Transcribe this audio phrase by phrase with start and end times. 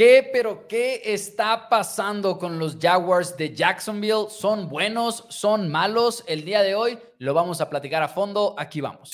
[0.00, 4.30] ¿Qué, pero qué está pasando con los Jaguars de Jacksonville?
[4.30, 5.26] ¿Son buenos?
[5.28, 6.24] ¿Son malos?
[6.26, 8.54] El día de hoy lo vamos a platicar a fondo.
[8.56, 9.12] Aquí vamos.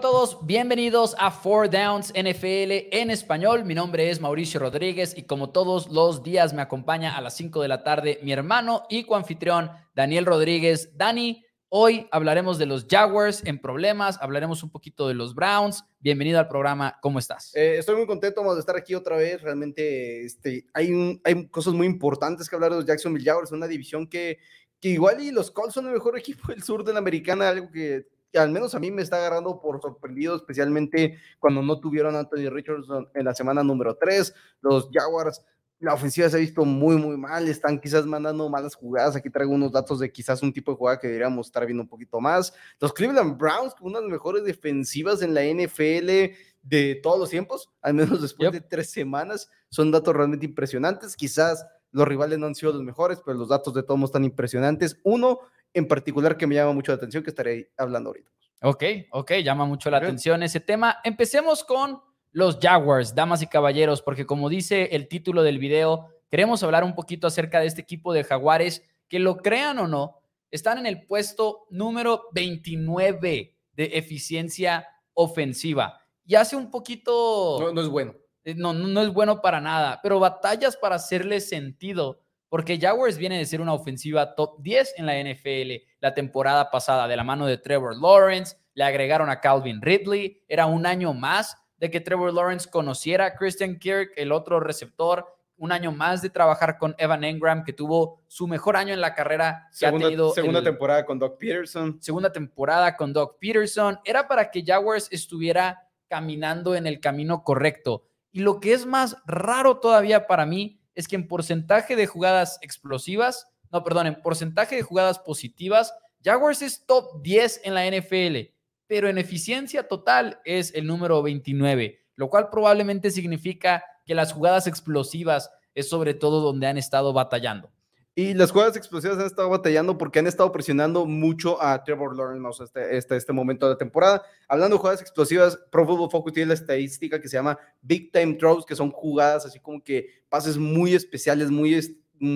[0.00, 3.66] Todos, bienvenidos a Four Downs NFL en español.
[3.66, 7.60] Mi nombre es Mauricio Rodríguez y como todos los días me acompaña a las 5
[7.60, 10.96] de la tarde mi hermano y coanfitrión Daniel Rodríguez.
[10.96, 15.84] Dani, hoy hablaremos de los Jaguars en problemas, hablaremos un poquito de los Browns.
[15.98, 17.54] Bienvenido al programa, ¿cómo estás?
[17.54, 19.42] Eh, estoy muy contento de estar aquí otra vez.
[19.42, 24.06] Realmente este, hay, hay cosas muy importantes que hablar de los Jacksonville Jaguars, una división
[24.06, 24.38] que,
[24.80, 27.70] que igual y los Colts son el mejor equipo del sur de la americana, algo
[27.70, 28.06] que
[28.38, 32.50] al menos a mí me está agarrando por sorprendido, especialmente cuando no tuvieron a Anthony
[32.50, 34.34] Richardson en la semana número 3.
[34.60, 35.44] Los Jaguars,
[35.80, 39.16] la ofensiva se ha visto muy, muy mal, están quizás mandando malas jugadas.
[39.16, 41.88] Aquí traigo unos datos de quizás un tipo de jugada que deberíamos estar viendo un
[41.88, 42.52] poquito más.
[42.78, 47.70] Los Cleveland Browns, una de las mejores defensivas en la NFL de todos los tiempos,
[47.80, 51.16] al menos después de tres semanas, son datos realmente impresionantes.
[51.16, 55.00] Quizás los rivales no han sido los mejores, pero los datos de todos están impresionantes.
[55.02, 55.40] Uno,
[55.74, 58.30] en particular que me llama mucho la atención, que estaré hablando ahorita.
[58.62, 60.98] Ok, ok, llama mucho la atención ese tema.
[61.02, 62.00] Empecemos con
[62.32, 66.94] los Jaguars, damas y caballeros, porque como dice el título del video, queremos hablar un
[66.94, 71.06] poquito acerca de este equipo de Jaguares, que lo crean o no, están en el
[71.06, 76.00] puesto número 29 de eficiencia ofensiva.
[76.24, 77.58] Y hace un poquito...
[77.60, 78.14] No, no es bueno.
[78.44, 83.16] Eh, no, no, no es bueno para nada, pero batallas para hacerle sentido porque Jaguars
[83.16, 87.24] viene de ser una ofensiva top 10 en la NFL la temporada pasada, de la
[87.24, 92.00] mano de Trevor Lawrence, le agregaron a Calvin Ridley, era un año más de que
[92.00, 96.94] Trevor Lawrence conociera a Christian Kirk, el otro receptor, un año más de trabajar con
[96.98, 99.68] Evan Engram, que tuvo su mejor año en la carrera.
[99.70, 101.98] segunda, segunda temporada con Doug Peterson.
[102.00, 104.00] Segunda temporada con Doug Peterson.
[104.04, 108.06] Era para que Jaguars estuviera caminando en el camino correcto.
[108.32, 112.58] Y lo que es más raro todavía para mí es que en porcentaje de jugadas
[112.62, 118.52] explosivas, no, perdón, en porcentaje de jugadas positivas, Jaguars es top 10 en la NFL,
[118.86, 124.66] pero en eficiencia total es el número 29, lo cual probablemente significa que las jugadas
[124.66, 127.70] explosivas es sobre todo donde han estado batallando.
[128.20, 132.64] Y las jugadas explosivas han estado batallando porque han estado presionando mucho a Trevor Lawrence
[132.64, 134.22] este, este, este momento de la temporada.
[134.46, 138.34] Hablando de jugadas explosivas, Pro Football Focus tiene la estadística que se llama Big Time
[138.34, 141.80] Throws, que son jugadas así como que pases muy especiales, muy,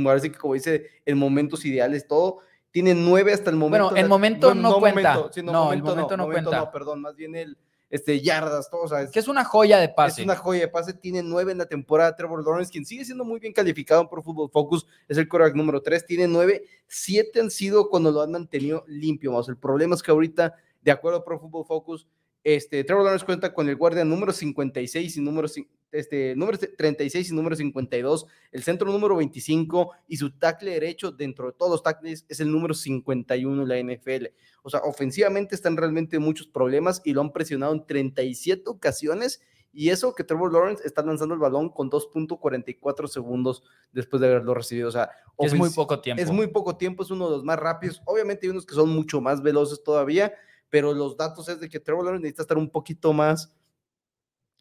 [0.02, 2.38] parece que como dice, en momentos ideales, todo.
[2.70, 3.90] Tiene nueve hasta el momento.
[3.90, 5.14] Bueno, el momento no, cuenta.
[5.42, 6.56] no, el momento no, cuenta.
[6.60, 7.58] No, perdón, más bien el
[7.90, 8.82] este, yardas, todo.
[8.84, 10.22] O que es una joya de pase.
[10.22, 10.94] Es una joya de pase.
[10.94, 12.16] Tiene nueve en la temporada.
[12.16, 15.80] Trevor Lawrence, quien sigue siendo muy bien calificado por Football Focus, es el quarterback número
[15.82, 16.04] tres.
[16.04, 16.64] Tiene nueve.
[16.86, 19.32] Siete han sido cuando lo han mantenido limpio.
[19.32, 19.48] Más.
[19.48, 22.08] El problema es que ahorita, de acuerdo a Pro Football Focus,
[22.42, 25.48] este, Trevor Lawrence cuenta con el guardia número 56 y número,
[25.94, 31.46] este, número 36 y número 52, el centro número 25 y su tackle derecho dentro
[31.46, 34.26] de todos los tackles es el número 51 en la NFL.
[34.62, 39.40] O sea, ofensivamente están realmente muchos problemas y lo han presionado en 37 ocasiones
[39.74, 44.54] y eso que Trevor Lawrence está lanzando el balón con 2.44 segundos después de haberlo
[44.54, 44.88] recibido.
[44.88, 46.22] O sea, es muy poco tiempo.
[46.22, 48.00] Es muy poco tiempo, es uno de los más rápidos.
[48.04, 50.32] Obviamente hay unos que son mucho más veloces todavía,
[50.70, 53.52] pero los datos es de que Trevor Lawrence necesita estar un poquito más,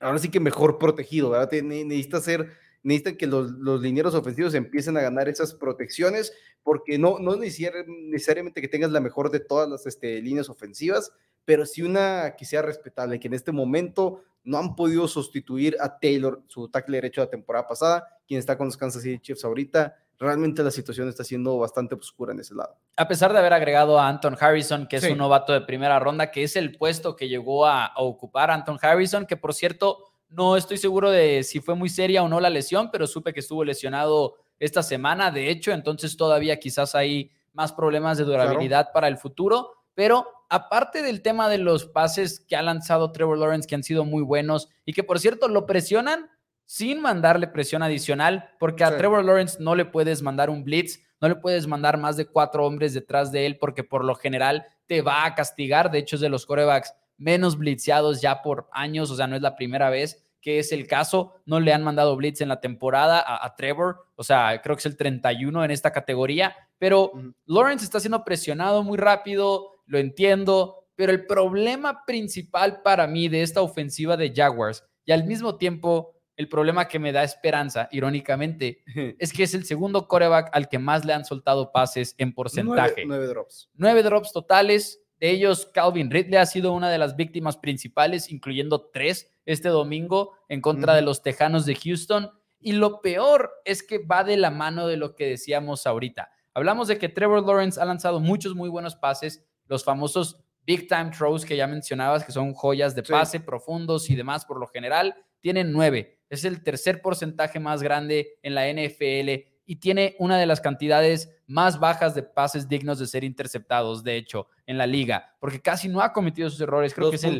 [0.03, 1.51] ahora sí que mejor protegido, ¿verdad?
[1.63, 2.49] Necesita ser,
[2.83, 8.61] necesita que los, los linieros ofensivos empiecen a ganar esas protecciones, porque no, no necesariamente
[8.61, 11.11] que tengas la mejor de todas las este, líneas ofensivas,
[11.45, 15.99] pero sí una que sea respetable, que en este momento no han podido sustituir a
[15.99, 19.45] Taylor, su tackle derecho de la temporada pasada, quien está con los Kansas City Chiefs
[19.45, 22.75] ahorita realmente la situación está siendo bastante oscura en ese lado.
[22.95, 26.31] A pesar de haber agregado a Anton Harrison, que es un novato de primera ronda,
[26.31, 30.77] que es el puesto que llegó a, ocupar Anton Harrison, que por cierto, no estoy
[30.77, 34.35] seguro de si fue muy seria o no la lesión, pero supe que estuvo lesionado
[34.59, 39.71] esta semana, de hecho, entonces todavía quizás hay más problemas de durabilidad para el futuro,
[39.93, 44.05] pero aparte del tema de los pases que ha lanzado Trevor Lawrence, que han sido
[44.05, 46.29] muy buenos y que por cierto lo presionan
[46.65, 51.29] sin mandarle presión adicional, porque a Trevor Lawrence no le puedes mandar un blitz, no
[51.29, 55.01] le puedes mandar más de cuatro hombres detrás de él, porque por lo general te
[55.01, 55.91] va a castigar.
[55.91, 59.41] De hecho, es de los corebacks menos blitzeados ya por años, o sea, no es
[59.41, 61.33] la primera vez que es el caso.
[61.45, 64.85] No le han mandado blitz en la temporada a, Trevor, o sea, creo que es
[64.85, 67.13] el 31 en esta categoría, pero
[67.45, 73.41] Lawrence está siendo presionado muy rápido, lo entiendo, pero el problema principal para mí de
[73.41, 78.83] esta ofensiva de Jaguars y al mismo tiempo El problema que me da esperanza, irónicamente,
[79.19, 83.05] es que es el segundo coreback al que más le han soltado pases en porcentaje.
[83.05, 83.69] Nueve, drops.
[83.75, 84.99] Nueve drops totales.
[85.19, 90.33] De ellos, Calvin Ridley ha sido una de las víctimas principales, incluyendo tres este domingo
[90.49, 92.29] en contra de los Tejanos de Houston.
[92.59, 96.31] Y lo peor es que va de la mano de lo que decíamos ahorita.
[96.53, 101.11] Hablamos de que Trevor Lawrence ha lanzado muchos muy buenos pases, los famosos big time
[101.11, 105.15] throws que ya mencionabas, que son joyas de pase profundos y demás por lo general,
[105.39, 106.21] tienen nueve.
[106.33, 111.33] Es el tercer porcentaje más grande en la NFL y tiene una de las cantidades
[111.47, 115.87] más bajas de pases dignos de ser interceptados, de hecho, en la liga, porque casi
[115.87, 116.93] no ha cometido sus errores.
[116.93, 117.39] Creo que es el,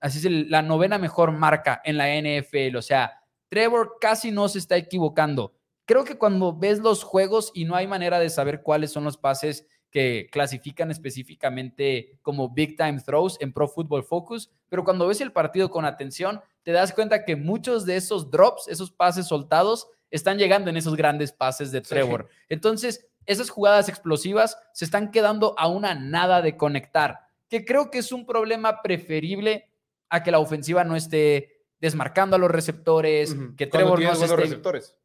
[0.00, 2.76] Así es la novena mejor marca en la NFL.
[2.76, 5.54] O sea, Trevor casi no se está equivocando.
[5.86, 9.16] Creo que cuando ves los juegos y no hay manera de saber cuáles son los
[9.16, 15.20] pases que clasifican específicamente como big time throws en Pro Football Focus, pero cuando ves
[15.20, 19.88] el partido con atención, te das cuenta que muchos de esos drops, esos pases soltados,
[20.10, 22.28] están llegando en esos grandes pases de Trevor.
[22.48, 27.98] Entonces, esas jugadas explosivas se están quedando a una nada de conectar, que creo que
[27.98, 29.70] es un problema preferible
[30.08, 34.36] a que la ofensiva no esté desmarcando a los receptores, que Trevor no esté...
[34.36, 34.96] receptores.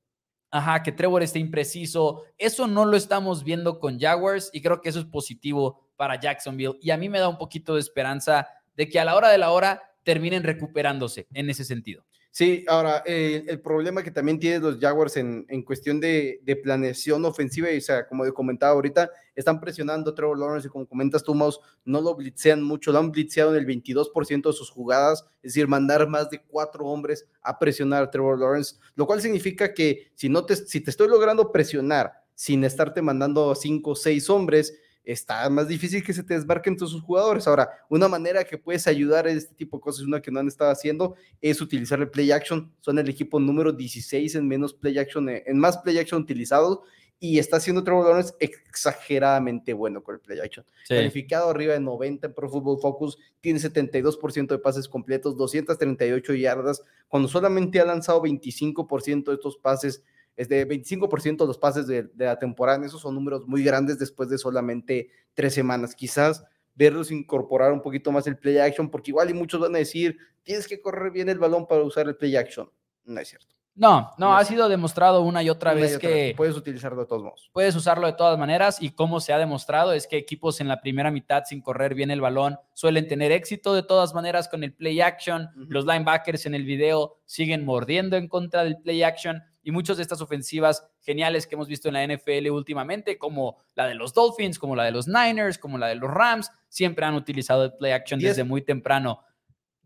[0.53, 2.25] Ajá, que Trevor esté impreciso.
[2.37, 6.77] Eso no lo estamos viendo con Jaguars y creo que eso es positivo para Jacksonville.
[6.79, 9.39] Y a mí me da un poquito de esperanza de que a la hora de
[9.39, 12.05] la hora terminen recuperándose en ese sentido.
[12.35, 17.23] Sí, ahora, eh, el problema que también tienen los Jaguars en, en cuestión de, planeación
[17.25, 20.87] ofensiva, y, o sea, como he comentado ahorita, están presionando a Trevor Lawrence y como
[20.87, 24.71] comentas tú, Maus, no lo blitzean mucho, lo han blitzeado en el 22% de sus
[24.71, 29.21] jugadas, es decir, mandar más de cuatro hombres a presionar a Trevor Lawrence, lo cual
[29.21, 33.95] significa que si, no te, si te estoy logrando presionar sin estarte mandando cinco o
[33.95, 37.47] seis hombres, está más difícil que se te desbarquen todos sus jugadores.
[37.47, 40.47] Ahora, una manera que puedes ayudar en este tipo de cosas, una que no han
[40.47, 42.71] estado haciendo, es utilizar el play action.
[42.79, 46.79] Son el equipo número 16 en menos play action, eh, en más play action utilizados
[47.23, 50.65] y está haciendo Trevor Lawrence exageradamente bueno con el play action.
[50.89, 56.83] Calificado arriba de 90 en Pro Football Focus, tiene 72% de pases completos, 238 yardas,
[57.07, 60.03] cuando solamente ha lanzado 25% de estos pases
[60.35, 62.85] es de 25% de los pases de, la temporada.
[62.85, 65.95] Esos son números muy grandes después de solamente tres semanas.
[65.95, 66.43] Quizás
[66.75, 70.17] verlos incorporar un poquito más el play action, porque igual y muchos van a decir,
[70.43, 72.69] tienes que correr bien el balón para usar el play action.
[73.05, 73.53] No es cierto.
[73.75, 77.49] No, no, ha sido demostrado una y otra vez que puedes utilizarlo de todos modos.
[77.53, 80.79] Puedes usarlo de todas maneras y como se ha demostrado es que equipos en la
[80.79, 84.73] primera mitad sin correr bien el balón suelen tener éxito de todas maneras con el
[84.73, 85.49] play action.
[85.55, 90.03] Los linebackers en el video siguen mordiendo en contra del play action y muchas de
[90.03, 94.59] estas ofensivas geniales que hemos visto en la NFL últimamente, como la de los Dolphins,
[94.59, 97.93] como la de los Niners, como la de los Rams, siempre han utilizado el play
[97.93, 99.21] action desde muy temprano.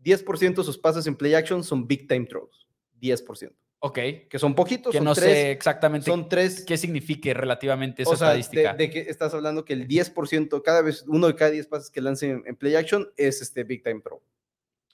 [0.02, 2.68] 10% de sus pases en play action son big time throws.
[3.00, 3.52] 10%.
[3.80, 3.98] Ok.
[4.28, 4.92] Que son poquitos.
[4.92, 8.74] Que no sé exactamente son tres, qué signifique relativamente esa estadística.
[8.74, 12.00] De, que estás hablando que el 10%, cada vez, uno de cada 10 pases que
[12.00, 14.20] lancen en play action es este big time throw.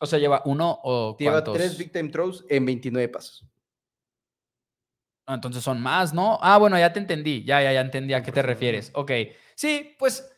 [0.01, 3.47] O sea, lleva uno o Lleva tres big time throws en 29 pasos.
[5.27, 6.39] Ah, entonces son más, ¿no?
[6.43, 8.91] Ah, bueno, ya te entendí, ya, ya, ya entendí a qué te refieres.
[8.95, 9.11] Ok,
[9.55, 10.31] sí, pues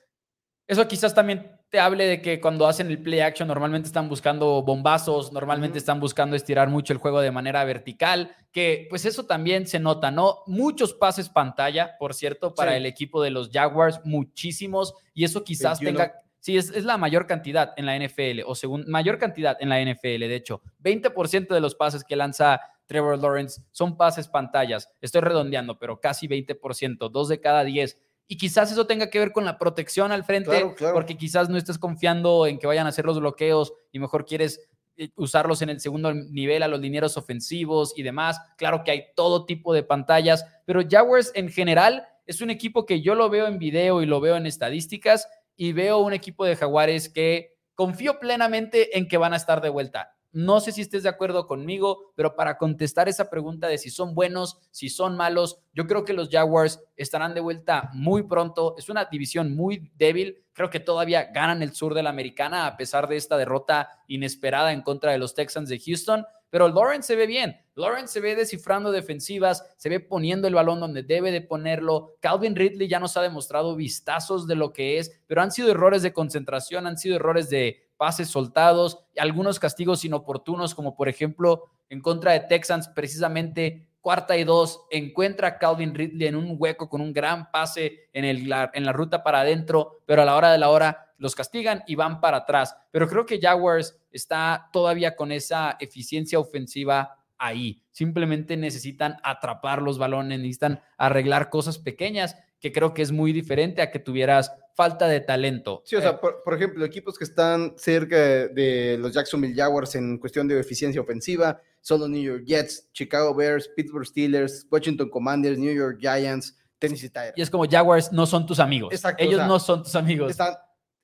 [0.68, 4.62] eso quizás también te hable de que cuando hacen el play action normalmente están buscando
[4.62, 9.66] bombazos, normalmente están buscando estirar mucho el juego de manera vertical, que pues eso también
[9.66, 10.42] se nota, ¿no?
[10.46, 15.80] Muchos pases pantalla, por cierto, para el equipo de los Jaguars, muchísimos, y eso quizás
[15.80, 16.22] tenga...
[16.38, 19.80] Sí, es, es, la mayor cantidad en la NFL, o según mayor cantidad en la
[19.82, 24.88] NFL, de hecho, 20% de los pases que lanza Trevor Lawrence son pases pantallas.
[25.00, 27.98] Estoy redondeando, pero casi 20%, dos de cada 10.
[28.28, 31.78] Y quizás eso tenga que ver con la protección al frente, porque quizás no estés
[31.78, 35.78] confiando en que vayan a hacer los bloqueos y mejor quieres eh, usarlos en el
[35.78, 38.40] segundo nivel a los linieros ofensivos y demás.
[38.56, 43.00] Claro que hay todo tipo de pantallas, pero Jaguars en general es un equipo que
[43.00, 46.56] yo lo veo en video y lo veo en estadísticas y veo un equipo de
[46.56, 50.15] Jaguares que confío plenamente en que van a estar de vuelta.
[50.36, 54.14] No sé si estés de acuerdo conmigo, pero para contestar esa pregunta de si son
[54.14, 58.74] buenos, si son malos, yo creo que los Jaguars estarán de vuelta muy pronto.
[58.76, 60.44] Es una división muy débil.
[60.52, 64.74] Creo que todavía ganan el sur de la americana a pesar de esta derrota inesperada
[64.74, 66.26] en contra de los Texans de Houston.
[66.50, 67.56] Pero Lawrence se ve bien.
[67.74, 72.16] Lawrence se ve descifrando defensivas, se ve poniendo el balón donde debe de ponerlo.
[72.20, 76.02] Calvin Ridley ya nos ha demostrado vistazos de lo que es, pero han sido errores
[76.02, 82.00] de concentración, han sido errores de pases soltados, algunos castigos inoportunos, como por ejemplo en
[82.00, 87.00] contra de Texans, precisamente cuarta y dos, encuentra a Calvin Ridley en un hueco con
[87.00, 90.58] un gran pase en, el, en la ruta para adentro, pero a la hora de
[90.58, 92.76] la hora los castigan y van para atrás.
[92.92, 97.82] Pero creo que Jaguars está todavía con esa eficiencia ofensiva ahí.
[97.90, 103.82] Simplemente necesitan atrapar los balones, necesitan arreglar cosas pequeñas, que creo que es muy diferente
[103.82, 105.82] a que tuvieras falta de talento.
[105.86, 110.18] Sí, o sea, eh, por, ejemplo, equipos que están cerca de los Jacksonville Jaguars en
[110.18, 115.58] cuestión de eficiencia ofensiva son los New York Jets, Chicago Bears, Pittsburgh Steelers, Washington Commanders,
[115.58, 117.32] New York Giants, Tennessee Titans.
[117.36, 118.92] Y es como Jaguars no son tus amigos.
[118.92, 120.30] Exacto, Ellos no son tus amigos.
[120.30, 120.54] Están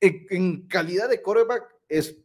[0.01, 2.19] en, calidad de quarterback es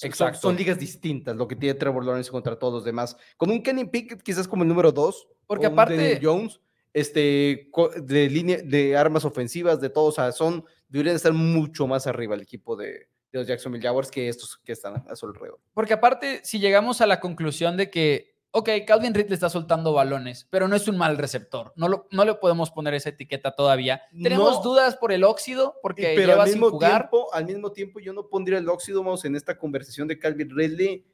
[0.00, 0.40] Exacto.
[0.40, 3.16] Son, ligas distintas lo que tiene Trevor Lawrence contra todos los demás.
[3.36, 5.28] Con un Kenny Pickett quizás como el número dos.
[5.46, 6.18] Porque aparte...
[6.20, 6.60] Jones,
[6.92, 12.06] este, de línea, de armas ofensivas, de todos, o sea, son, deberían estar mucho más
[12.06, 12.86] arriba el equipo de,
[13.32, 15.58] de los Jacksonville Jaguars que estos que están a su alrededor.
[15.72, 20.46] Porque aparte, si llegamos a la conclusión de que, ok, Calvin Ridley está soltando balones,
[20.50, 24.02] pero no es un mal receptor, no, lo, no le podemos poner esa etiqueta todavía.
[24.22, 27.08] Tenemos dudas por el óxido, porque pero lleva al mismo sin jugar.
[27.08, 30.50] Tiempo, al mismo tiempo, yo no pondría el óxido, vamos, en esta conversación de Calvin
[30.50, 31.06] Ridley.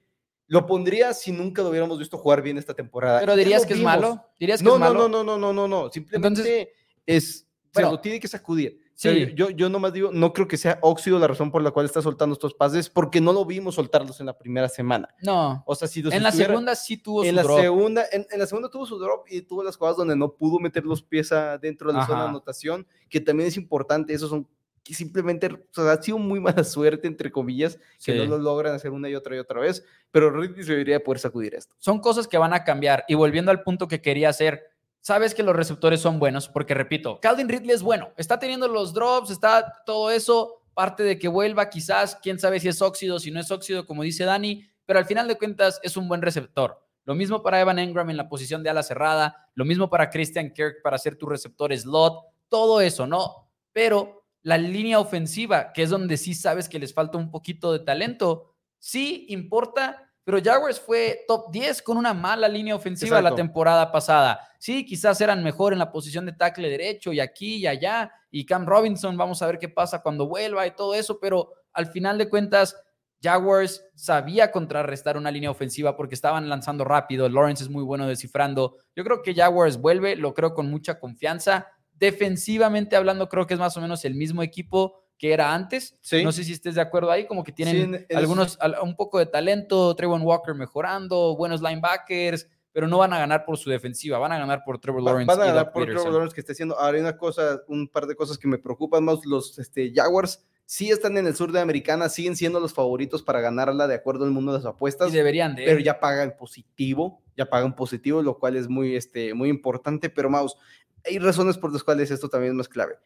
[0.48, 3.20] Lo pondría si nunca lo hubiéramos visto jugar bien esta temporada.
[3.20, 4.24] Pero dirías que es malo.
[4.40, 5.08] ¿Dirías que no, es malo?
[5.08, 5.90] No, no, no, no, no, no.
[5.90, 6.72] Simplemente
[7.06, 7.46] es.
[7.72, 8.80] Bueno, tiene que sacudir.
[8.94, 9.32] Sí.
[9.36, 12.02] Yo, yo nomás digo, no creo que sea óxido la razón por la cual está
[12.02, 15.08] soltando estos pases, porque no lo vimos soltarlos en la primera semana.
[15.22, 15.62] No.
[15.66, 17.60] O sea, si En la segunda sí tuvo en su la drop.
[17.60, 20.84] Segunda, en, la segunda tuvo su drop y tuvo las jugadas donde no pudo meter
[20.84, 24.12] los pies dentro de la zona de anotación, que también es importante.
[24.12, 24.48] Esos son
[24.88, 28.74] que simplemente o sea, ha sido muy mala suerte, entre comillas, que no lo logran
[28.74, 31.74] hacer una y otra y otra vez, pero Ridley debería poder sacudir esto.
[31.78, 33.04] Son cosas que van a cambiar.
[33.08, 34.64] Y volviendo al punto que quería hacer,
[35.00, 38.94] sabes que los receptores son buenos, porque repito, Calvin Ridley es bueno, está teniendo los
[38.94, 43.30] drops, está todo eso, parte de que vuelva quizás, quién sabe si es óxido, si
[43.30, 46.82] no es óxido, como dice Dani, pero al final de cuentas es un buen receptor.
[47.04, 50.52] Lo mismo para Evan Engram en la posición de ala cerrada, lo mismo para Christian
[50.52, 53.50] Kirk para ser tu receptor slot, todo eso, ¿no?
[53.72, 57.80] Pero la línea ofensiva, que es donde sí sabes que les falta un poquito de
[57.80, 63.90] talento, sí importa pero Jaguars fue top 10 con una mala línea ofensiva la temporada
[63.90, 64.38] pasada.
[64.58, 68.12] Sí, quizás eran mejor en la posición de tackle derecho y aquí y allá.
[68.30, 71.18] Y Cam Robinson, vamos a ver qué pasa cuando vuelva y todo eso.
[71.18, 72.76] Pero al final de cuentas,
[73.22, 77.26] Jaguars sabía contrarrestar una línea ofensiva porque estaban lanzando rápido.
[77.30, 78.76] Lawrence es muy bueno descifrando.
[78.94, 81.68] Yo creo que Jaguars vuelve, lo creo con mucha confianza.
[81.92, 85.98] Defensivamente hablando, creo que es más o menos el mismo equipo que era antes.
[86.22, 89.94] No sé si estés de acuerdo ahí, como que tienen algunos, un poco de talento,
[89.96, 94.38] Trevor Walker mejorando, buenos linebackers, pero no van a ganar por su defensiva, van a
[94.38, 95.26] ganar por Trevor Lawrence.
[95.26, 96.78] Van a ganar por Trevor Lawrence que está haciendo.
[96.78, 100.44] Ahora hay una cosa, un par de cosas que me preocupan más, los este, Jaguars
[100.64, 104.24] sí están en el sur de Americana, siguen siendo los favoritos para ganarla de acuerdo
[104.24, 105.10] al mundo de las apuestas.
[105.10, 105.64] Y deberían de.
[105.64, 110.10] Pero ya pagan positivo, ya pagan positivo, lo cual es muy, este, muy importante.
[110.10, 110.56] Pero Maus,
[111.04, 112.98] hay razones por las cuales esto también es más clave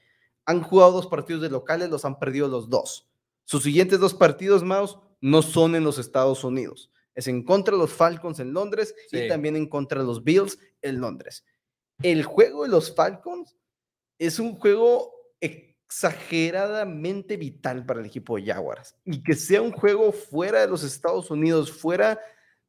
[0.46, 3.08] han jugado dos partidos de locales, los han perdido los dos.
[3.44, 6.90] Sus siguientes dos partidos, Maus, no son en los Estados Unidos.
[7.14, 10.58] Es en contra de los Falcons en Londres y también en contra de los Bills
[10.80, 11.44] en Londres.
[12.02, 13.56] El juego de los Falcons
[14.18, 18.96] es un juego exageradamente vital para el equipo de Jaguars.
[19.04, 22.18] Y que sea un juego fuera de los Estados Unidos, fuera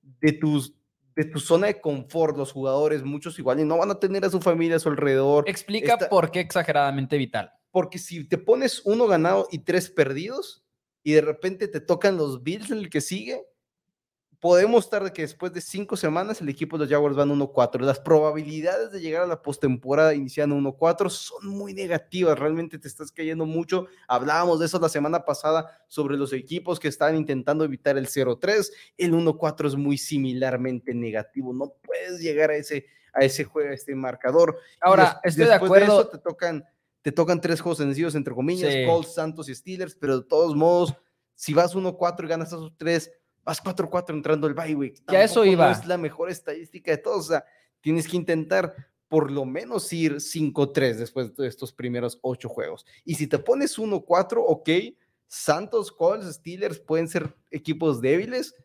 [0.02, 0.76] de tus
[1.16, 4.32] de tu zona de confort, los jugadores, muchos igual, y no van a tener a
[4.32, 5.48] su familia a su alrededor.
[5.48, 10.64] Explica por qué exageradamente vital porque si te pones uno ganado y tres perdidos
[11.02, 13.48] y de repente te tocan los Bills en el que sigue,
[14.40, 17.80] podemos estar de que después de cinco semanas el equipo de los Jaguars van 1-4.
[17.80, 22.38] Las probabilidades de llegar a la postemporada iniciando 1-4 son muy negativas.
[22.38, 23.88] Realmente te estás cayendo mucho.
[24.08, 28.70] Hablábamos de eso la semana pasada sobre los equipos que estaban intentando evitar el 0-3.
[29.00, 31.54] El 1-4 es muy similarmente negativo.
[31.54, 34.60] No puedes llegar a ese, a ese juego, a este marcador.
[34.80, 35.76] Ahora, estoy de acuerdo.
[35.76, 36.64] De eso te tocan
[37.04, 40.96] te tocan tres juegos sencillos, entre comillas, Colts, Santos y Steelers, pero de todos modos,
[41.36, 43.12] si vas 1-4 y ganas esos tres,
[43.44, 45.04] vas 4-4 entrando el bye week.
[45.12, 45.66] Ya eso iba.
[45.66, 47.46] No es la mejor estadística de todos, o sea,
[47.82, 48.74] tienes que intentar
[49.10, 52.86] por lo menos ir 5-3 después de estos primeros ocho juegos.
[53.04, 54.70] Y si te pones 1-4, ok,
[55.28, 58.56] Santos, Colts, Steelers pueden ser equipos débiles,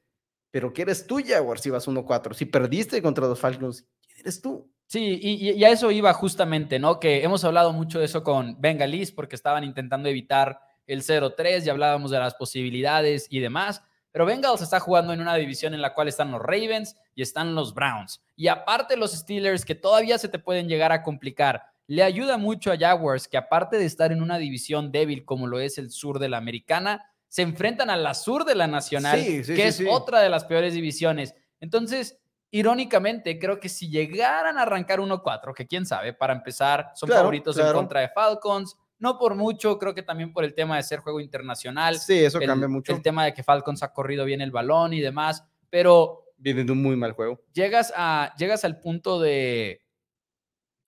[0.53, 2.35] pero ¿qué eres tú, Jaguar, si vas 1-4?
[2.35, 4.71] Si perdiste contra los Falcons, ¿quién eres tú?
[4.89, 6.99] Sí, y, a eso iba justamente, ¿no?
[6.99, 11.69] Que hemos hablado mucho de eso con Bengalis porque estaban intentando evitar el 0-3 y
[11.69, 13.83] hablábamos de las posibilidades y demás.
[14.13, 17.55] Pero Bengals está jugando en una división en la cual están los Ravens y están
[17.55, 18.23] los Browns.
[18.35, 21.65] Y aparte los Steelers que todavía se te pueden llegar a complicar.
[21.87, 25.61] Le ayuda mucho a Jaguars que aparte de estar en una división débil como lo
[25.61, 29.69] es el sur de la americana, se enfrentan a la sur de la nacional, que
[29.69, 31.35] es otra de las peores divisiones.
[31.61, 32.19] Entonces,
[32.51, 37.59] irónicamente, creo que si llegaran a arrancar 1-4, que quién sabe, para empezar, son favoritos
[37.59, 38.77] en contra de Falcons.
[38.99, 41.99] No por mucho, creo que también por el tema de ser juego internacional.
[41.99, 42.93] Sí, eso cambia mucho.
[42.93, 45.45] El tema de que Falcons ha corrido bien el balón y demás.
[45.71, 47.41] Pero Vienen de un muy mal juego.
[47.53, 49.85] Llegas, a, llegas al punto de.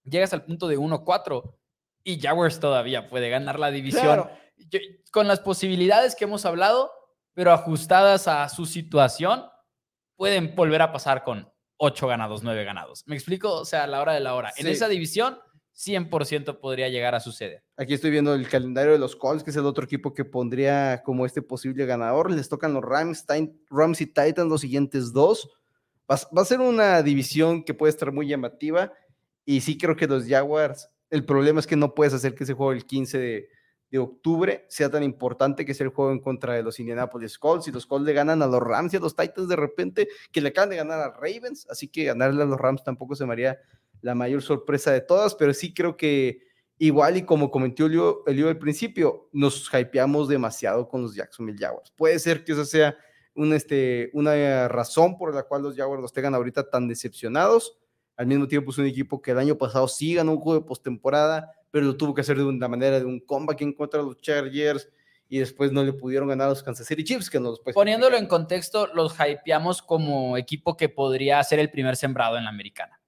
[0.04, 1.56] Llegas al punto de 1-4
[2.04, 4.28] y Jaguars todavía puede ganar la división.
[5.10, 6.92] con las posibilidades que hemos hablado,
[7.34, 9.44] pero ajustadas a su situación,
[10.16, 11.49] pueden volver a pasar con
[11.82, 13.04] 8 ganados, 9 ganados.
[13.06, 13.52] ¿Me explico?
[13.52, 14.52] O sea, a la hora de la hora.
[14.58, 15.38] En esa división,
[15.74, 17.64] 100% podría llegar a suceder.
[17.78, 21.02] Aquí estoy viendo el calendario de los Colts, que es el otro equipo que pondría
[21.02, 22.30] como este posible ganador.
[22.30, 23.24] Les tocan los Rams,
[23.70, 25.48] Rams y Titans los siguientes dos.
[26.10, 28.92] Va, va, a ser una división que puede estar muy llamativa.
[29.46, 32.52] Y sí creo que los Jaguars, el problema es que no puedes hacer que ese
[32.52, 33.48] juego el 15 de,
[33.90, 37.68] de octubre sea tan importante que sea el juego en contra de los Indianapolis Colts
[37.68, 40.40] y los Colts le ganan a los Rams y a los Titans de repente que
[40.40, 43.32] le acaban de ganar a Ravens, así que ganarle a los Rams tampoco se me
[43.32, 43.58] haría
[44.00, 48.58] la mayor sorpresa de todas, pero sí creo que igual y como comentó Elio, al
[48.58, 51.92] principio, nos hypeamos demasiado con los Jacksonville Jaguars.
[51.96, 52.96] Puede ser que esa sea
[53.36, 57.78] este, una razón por la cual los Jaguars los tengan ahorita tan decepcionados.
[58.20, 60.66] Al mismo tiempo es un equipo que el año pasado sí ganó un juego de
[60.66, 64.04] postemporada, pero lo tuvo que hacer de una manera de un comeback en contra de
[64.04, 64.90] los Chargers
[65.26, 68.26] y después no le pudieron ganar a los Kansas City Chiefs, que nos Poniéndolo en
[68.26, 73.00] contexto, los hypeamos como equipo que podría ser el primer sembrado en la americana.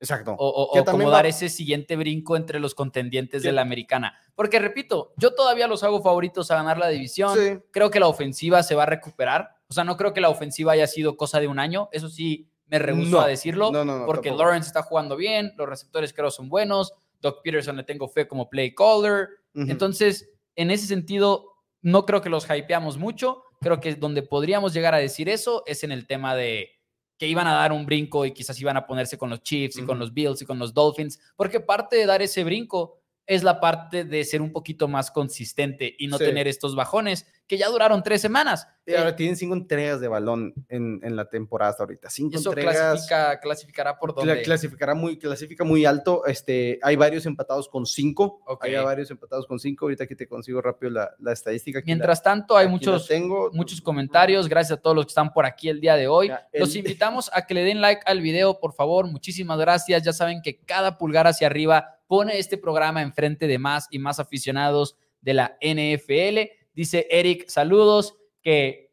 [0.00, 0.34] Exacto.
[0.38, 4.18] O, como dar ese siguiente brinco entre los contendientes de la americana.
[4.34, 7.62] Porque repito, yo todavía los hago favoritos a ganar la división.
[7.70, 9.56] Creo que la ofensiva se va a recuperar.
[9.68, 11.90] O sea, no creo que la ofensiva haya sido cosa de un año.
[11.92, 13.72] Eso sí, me rehuso a decirlo.
[14.06, 16.92] porque Lawrence está jugando bien, los receptores creo son buenos.
[17.20, 19.28] Doc Peterson le tengo fe como play caller.
[19.54, 23.42] Entonces, en ese sentido, no creo que los hypeamos mucho.
[23.60, 26.70] Creo que donde podríamos llegar a decir eso es en el tema de
[27.16, 29.84] que iban a dar un brinco y quizás iban a ponerse con los Chiefs y
[29.84, 33.60] con los Bills y con los Dolphins, porque parte de dar ese brinco es la
[33.60, 38.02] parte de ser un poquito más consistente y no tener estos bajones que ya duraron
[38.02, 38.66] tres semanas.
[38.86, 42.10] Y ahora tienen cinco entregas de balón en, en la temporada hasta ahorita.
[42.10, 43.08] Cinco eso entregas.
[43.40, 44.42] clasificará por dónde.
[44.42, 46.26] Clasificará muy, clasifica muy alto.
[46.26, 48.42] Este, hay varios empatados con cinco.
[48.60, 49.86] Hay varios empatados con cinco.
[49.86, 51.80] Ahorita aquí te consigo rápido la, la estadística.
[51.84, 53.50] Mientras tanto, hay muchos, tengo.
[53.52, 54.48] muchos comentarios.
[54.48, 56.30] Gracias a todos los que están por aquí el día de hoy.
[56.52, 59.06] Los invitamos a que le den like al video, por favor.
[59.06, 60.02] Muchísimas gracias.
[60.02, 64.20] Ya saben que cada pulgar hacia arriba pone este programa enfrente de más y más
[64.20, 66.63] aficionados de la NFL.
[66.74, 68.90] Dice Eric, saludos, que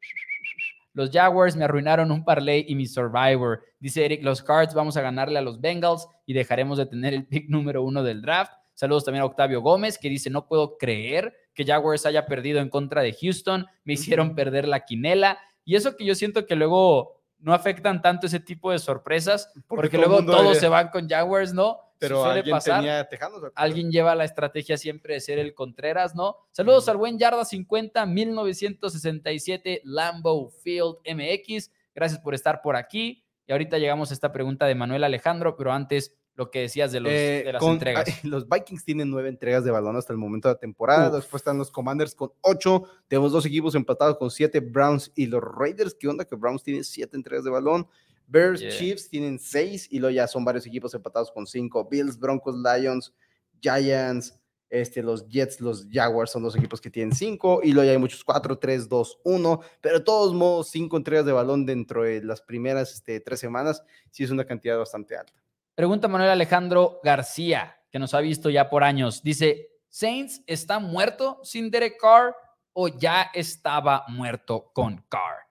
[0.94, 3.64] los Jaguars me arruinaron un parlay y mi Survivor.
[3.80, 7.26] Dice Eric, los Cards vamos a ganarle a los Bengals y dejaremos de tener el
[7.26, 8.54] pick número uno del draft.
[8.74, 12.70] Saludos también a Octavio Gómez, que dice, no puedo creer que Jaguars haya perdido en
[12.70, 13.68] contra de Houston.
[13.84, 15.38] Me hicieron perder la quinela.
[15.66, 19.98] Y eso que yo siento que luego no afectan tanto ese tipo de sorpresas, porque,
[19.98, 21.80] luego todos se van con Jaguars, ¿no?
[22.02, 23.08] Pero alguien tenía
[23.54, 26.36] Alguien lleva la estrategia siempre de ser el Contreras, ¿no?
[26.50, 31.70] Saludos al buen Yarda 50, 1967 Lambeau Field MX.
[31.94, 33.24] Gracias por estar por aquí.
[33.46, 37.02] Y ahorita llegamos a esta pregunta de Manuel Alejandro, pero antes lo que decías de,
[37.02, 38.24] los, eh, de las entregas.
[38.24, 41.12] Los Vikings tienen nueve entregas de balón hasta el momento de la temporada.
[41.12, 42.86] Después están los Commanders con ocho.
[43.10, 45.94] Tenemos dos equipos empatados con siete, Browns y los Raiders.
[45.94, 46.26] ¿Qué onda?
[46.26, 47.88] Que Browns tienen siete entregas de balón.
[48.32, 51.86] Bears, Chiefs tienen seis y luego ya son varios equipos empatados con cinco.
[51.86, 53.14] Bills, Broncos, Lions,
[53.60, 54.40] Giants,
[54.70, 57.98] este, los Jets, los Jaguars son los equipos que tienen cinco y luego ya hay
[57.98, 62.24] muchos cuatro, tres, dos, uno, pero de todos modos cinco entregas de balón dentro de
[62.24, 65.34] las primeras este, tres semanas sí es una cantidad bastante alta.
[65.76, 69.22] Pregunta Manuel Alejandro García, que nos ha visto ya por años.
[69.22, 72.34] Dice, ¿Saints está muerto sin Derek Carr
[72.72, 75.48] o ya estaba muerto con Carr?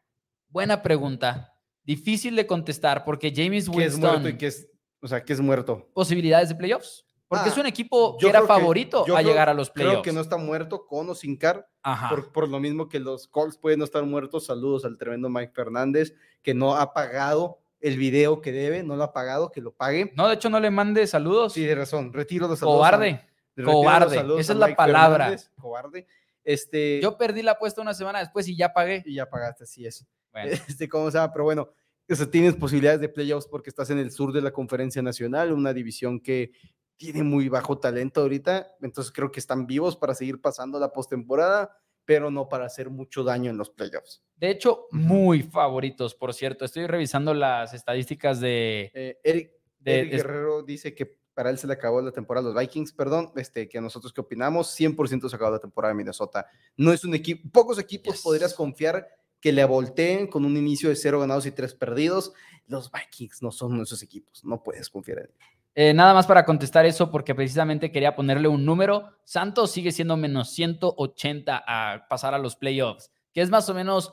[0.48, 1.49] Buena pregunta.
[1.90, 3.82] Difícil de contestar porque James Winston.
[3.82, 4.70] es muerto y que es,
[5.02, 5.90] o sea, que es muerto?
[5.92, 7.04] Posibilidades de playoffs.
[7.26, 9.94] Porque es ah, un equipo que era favorito a llegar a los playoffs.
[9.94, 11.68] Creo que no está muerto con o sin Car.
[12.08, 14.46] Por, por, lo mismo que los Colts pueden no estar muertos.
[14.46, 19.02] Saludos al tremendo Mike Fernández, que no ha pagado el video que debe, no lo
[19.02, 20.12] ha pagado, que lo pague.
[20.14, 21.54] No, de hecho, no le mande saludos.
[21.54, 22.12] Sí, de razón.
[22.12, 22.78] Retiro los saludos.
[22.78, 23.20] Cobarde.
[23.64, 24.40] cobarde.
[24.40, 25.36] Esa es la palabra.
[25.60, 26.06] cobarde.
[26.44, 29.02] Este, Yo perdí la apuesta una semana después y ya pagué.
[29.04, 30.06] Y ya pagaste, así es.
[30.68, 31.32] Este, ¿Cómo se llama?
[31.32, 31.70] Pero bueno,
[32.08, 35.72] o tienes posibilidades de playoffs porque estás en el sur de la conferencia nacional, una
[35.72, 36.52] división que
[36.96, 41.76] tiene muy bajo talento ahorita, entonces creo que están vivos para seguir pasando la postemporada,
[42.04, 44.22] pero no para hacer mucho daño en los playoffs.
[44.36, 46.64] De hecho, muy favoritos, por cierto.
[46.64, 48.90] Estoy revisando las estadísticas de...
[48.92, 53.32] Eh, Eric, Guerrero dice que para él se le acabó la temporada los Vikings, perdón,
[53.36, 56.46] este, que nosotros qué opinamos, 100% se acabó la temporada de Minnesota.
[56.76, 59.06] No es un equipo, pocos equipos podrías confiar
[59.40, 62.32] que le volteen con un inicio de cero ganados y tres perdidos.
[62.66, 65.60] Los Vikings no son esos equipos, no puedes confiar en ellos.
[65.74, 69.16] Eh, nada más para contestar eso, porque precisamente quería ponerle un número.
[69.24, 74.12] Santos sigue siendo menos 180 a pasar a los playoffs, que es más o menos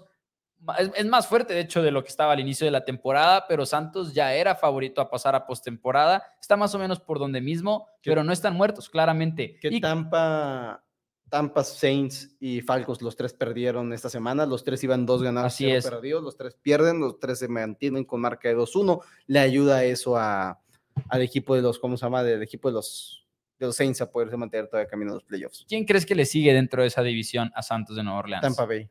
[0.96, 3.66] es, más fuerte, de hecho, de lo que estaba al inicio de la temporada, pero
[3.66, 6.24] Santos ya era favorito a pasar a postemporada.
[6.42, 9.58] Está más o menos por donde mismo, pero no están muertos, claramente.
[9.62, 10.84] Que Tampa,
[11.30, 14.46] Tampa, Saints y Falcos, los tres perdieron esta semana.
[14.46, 15.86] Los tres iban dos ganados, Así es.
[15.86, 16.24] perdidos.
[16.24, 19.02] Los tres pierden, los tres se mantienen con marca de 2-1.
[19.28, 20.62] Le ayuda eso a,
[21.10, 22.24] al equipo de los, ¿cómo se llama?
[22.24, 23.24] Del equipo de los
[23.60, 25.66] de los Saints a poderse mantener todavía camino a los playoffs.
[25.68, 28.42] ¿Quién crees que le sigue dentro de esa división a Santos de Nueva Orleans?
[28.44, 28.88] Tampa Bay.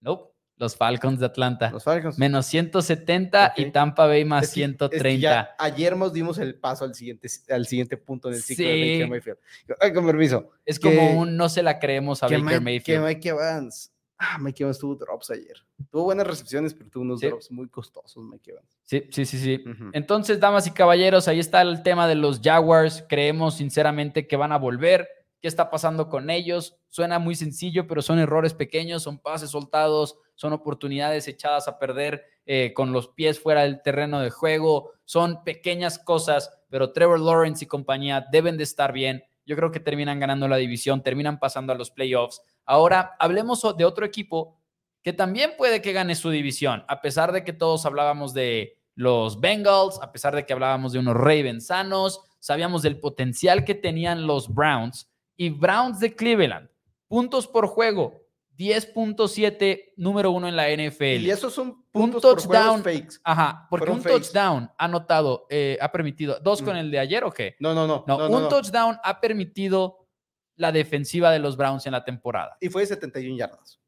[0.00, 0.32] Nope.
[0.58, 1.70] Los Falcons de Atlanta.
[1.70, 2.18] Los Falcons.
[2.18, 5.56] Menos 170 y Tampa Bay más 130.
[5.58, 9.38] ayer nos dimos el paso al siguiente, al siguiente punto del ciclo de Baker Mayfield.
[9.80, 10.50] Ay, con permiso.
[10.64, 12.84] Es como un no se la creemos a Baker Mayfield.
[12.84, 13.92] Que Mike Evans.
[14.18, 15.56] Ah, Mike Evans tuvo drops ayer.
[15.90, 18.78] Tuvo buenas recepciones, pero tuvo unos drops muy costosos, Mike Evans.
[18.84, 19.64] Sí, sí, sí, sí.
[19.92, 23.04] Entonces, damas y caballeros, ahí está el tema de los Jaguars.
[23.08, 25.06] Creemos sinceramente que van a volver.
[25.40, 26.76] ¿Qué está pasando con ellos?
[26.88, 32.24] Suena muy sencillo, pero son errores pequeños, son pases soltados, son oportunidades echadas a perder
[32.46, 37.64] eh, con los pies fuera del terreno de juego, son pequeñas cosas, pero Trevor Lawrence
[37.64, 39.24] y compañía deben de estar bien.
[39.44, 42.40] Yo creo que terminan ganando la división, terminan pasando a los playoffs.
[42.64, 44.60] Ahora, hablemos de otro equipo
[45.02, 49.40] que también puede que gane su división, a pesar de que todos hablábamos de los
[49.40, 54.26] Bengals, a pesar de que hablábamos de unos Ravens sanos, sabíamos del potencial que tenían
[54.26, 56.68] los Browns y Browns de Cleveland.
[57.08, 61.24] Puntos por juego, 10.7, número uno en la NFL.
[61.24, 62.82] Y esos son puntos un touchdown.
[62.82, 63.18] Por fakes.
[63.22, 66.40] Ajá, porque un touchdown ha notado, eh, ha permitido.
[66.40, 66.78] ¿Dos con mm.
[66.78, 67.56] el de ayer o qué?
[67.60, 68.04] No, no, no.
[68.06, 70.08] No, un touchdown ha permitido
[70.56, 72.56] la defensiva de los Browns en la temporada.
[72.60, 73.78] Y fue de 71 yardas.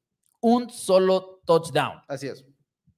[0.40, 2.02] Un solo touchdown.
[2.06, 2.44] Así es.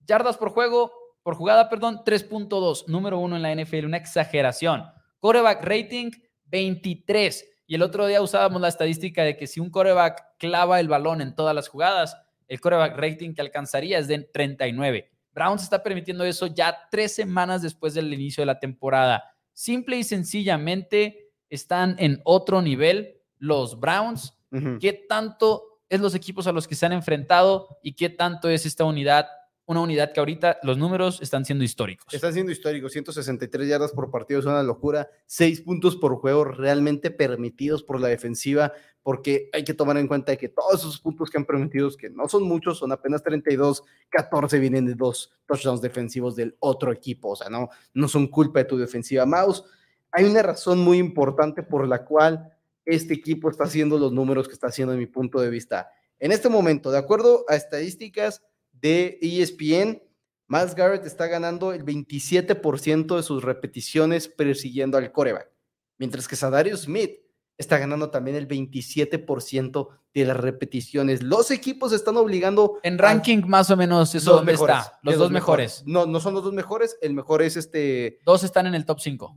[0.06, 4.84] Yardas por juego, por jugada, perdón, 3.2, número uno en la NFL, una exageración.
[5.20, 6.10] Coreback rating,
[6.46, 7.49] 23.
[7.70, 11.20] Y el otro día usábamos la estadística de que si un coreback clava el balón
[11.20, 12.16] en todas las jugadas,
[12.48, 15.08] el coreback rating que alcanzaría es de 39.
[15.32, 19.22] Browns está permitiendo eso ya tres semanas después del inicio de la temporada.
[19.52, 24.36] Simple y sencillamente están en otro nivel los Browns.
[24.80, 28.66] ¿Qué tanto es los equipos a los que se han enfrentado y qué tanto es
[28.66, 29.28] esta unidad
[29.70, 32.12] una unidad que ahorita los números están siendo históricos.
[32.12, 37.12] Están siendo históricos, 163 yardas por partido es una locura, 6 puntos por juego realmente
[37.12, 38.72] permitidos por la defensiva,
[39.04, 42.28] porque hay que tomar en cuenta que todos esos puntos que han permitido, que no
[42.28, 47.36] son muchos, son apenas 32, 14 vienen de dos touchdowns defensivos del otro equipo, o
[47.36, 49.24] sea, no, no son culpa de tu defensiva.
[49.24, 49.62] Mouse,
[50.10, 52.52] hay una razón muy importante por la cual
[52.84, 55.92] este equipo está haciendo los números que está haciendo en mi punto de vista.
[56.18, 58.42] En este momento, de acuerdo a estadísticas,
[58.80, 60.02] de ESPN,
[60.48, 65.50] Miles Garrett está ganando el 27% de sus repeticiones persiguiendo al coreback,
[65.98, 67.12] mientras que Sadarius Smith
[67.56, 71.22] está ganando también el 27% de las repeticiones.
[71.22, 72.80] Los equipos están obligando.
[72.82, 74.98] En ranking, más o menos, eso dónde está.
[75.02, 75.82] Los dos, mejores.
[75.86, 76.96] No, no son los dos mejores.
[77.02, 78.18] El mejor es este.
[78.24, 79.36] Dos están en el top 5.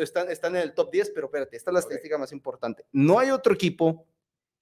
[0.00, 2.84] Están, están en el top 10, pero espérate, esta es la estadística más importante.
[2.92, 4.04] No hay otro equipo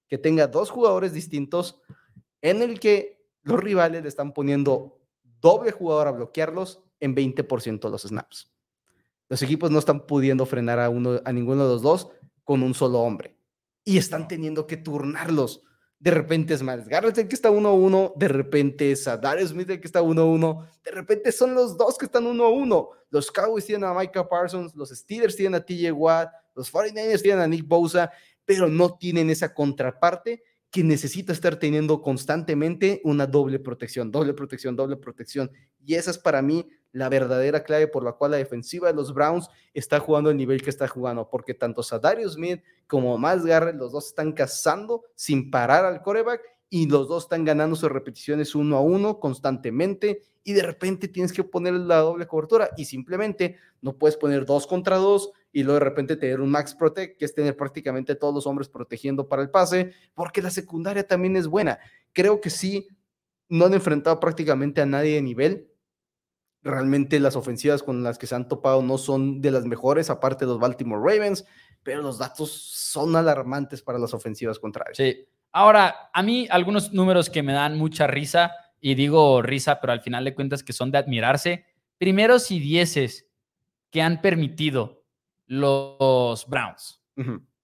[0.06, 1.80] que tenga dos jugadores distintos
[2.42, 3.17] en el que
[3.48, 5.00] los rivales le están poniendo
[5.40, 8.52] doble jugador a bloquearlos en 20% de los snaps.
[9.28, 12.10] Los equipos no están pudiendo frenar a, uno, a ninguno de los dos
[12.44, 13.36] con un solo hombre.
[13.84, 15.62] Y están teniendo que turnarlos.
[15.98, 19.80] De repente es Miles Garrett el que está 1-1, de repente es Darius Smith el
[19.80, 22.88] que está 1-1, de repente son los dos que están 1-1.
[23.10, 27.40] Los Cowboys tienen a Micah Parsons, los Steelers tienen a TJ Watt, los 49ers tienen
[27.42, 28.12] a Nick Bosa,
[28.44, 34.76] pero no tienen esa contraparte que necesita estar teniendo constantemente una doble protección, doble protección,
[34.76, 35.50] doble protección.
[35.84, 39.14] Y esa es para mí la verdadera clave por la cual la defensiva de los
[39.14, 43.76] Browns está jugando el nivel que está jugando, porque tanto Sadarius Smith como Miles Garrett,
[43.76, 48.54] los dos están cazando sin parar al coreback y los dos están ganando sus repeticiones
[48.54, 53.56] uno a uno constantemente y de repente tienes que poner la doble cobertura y simplemente
[53.80, 57.24] no puedes poner dos contra dos y luego de repente tener un max protect, que
[57.24, 61.46] es tener prácticamente todos los hombres protegiendo para el pase, porque la secundaria también es
[61.46, 61.78] buena.
[62.12, 62.88] Creo que sí,
[63.48, 65.70] no han enfrentado prácticamente a nadie de nivel.
[66.62, 70.44] Realmente las ofensivas con las que se han topado no son de las mejores, aparte
[70.44, 71.46] de los Baltimore Ravens,
[71.82, 74.96] pero los datos son alarmantes para las ofensivas contrarias.
[74.98, 79.92] Sí, Ahora, a mí algunos números que me dan mucha risa, y digo risa, pero
[79.92, 81.64] al final de cuentas que son de admirarse,
[81.98, 83.28] primeros y dieces
[83.90, 85.04] que han permitido
[85.46, 87.02] los Browns,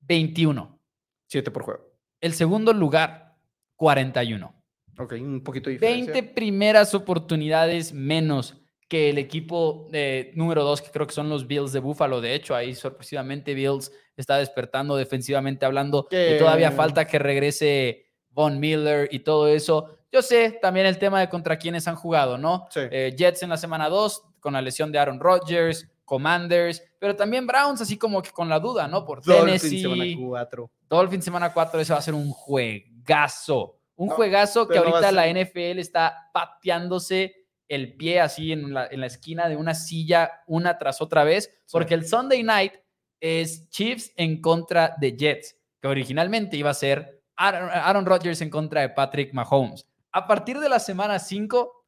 [0.00, 0.80] 21.
[1.26, 1.84] 7 por juego.
[2.20, 3.36] El segundo lugar,
[3.76, 4.54] 41.
[4.98, 6.12] Ok, un poquito diferente.
[6.12, 8.63] 20 primeras oportunidades menos
[8.94, 12.20] que el equipo de número 2, que creo que son los Bills de Buffalo.
[12.20, 18.60] De hecho, ahí sorpresivamente Bills está despertando defensivamente hablando y todavía falta que regrese Von
[18.60, 19.98] Miller y todo eso.
[20.12, 22.68] Yo sé también el tema de contra quienes han jugado, ¿no?
[22.76, 27.48] Eh, Jets en la semana 2 con la lesión de Aaron Rodgers, Commanders, pero también
[27.48, 29.04] Browns, así como que con la duda, ¿no?
[29.04, 29.82] Por Tennessee.
[29.82, 30.70] Semana 4.
[30.88, 33.76] Dolphins semana 4, ese va a ser un juegazo.
[33.96, 37.43] Un juegazo que ahorita la NFL está pateándose
[37.74, 41.50] el pie así en la, en la, esquina de una silla una tras otra vez,
[41.70, 42.72] porque el Sunday night
[43.20, 48.82] es Chiefs en contra de Jets, que originalmente iba a ser Aaron, Rodgers en contra
[48.82, 49.86] de Patrick Mahomes.
[50.12, 51.86] A partir de la semana 5,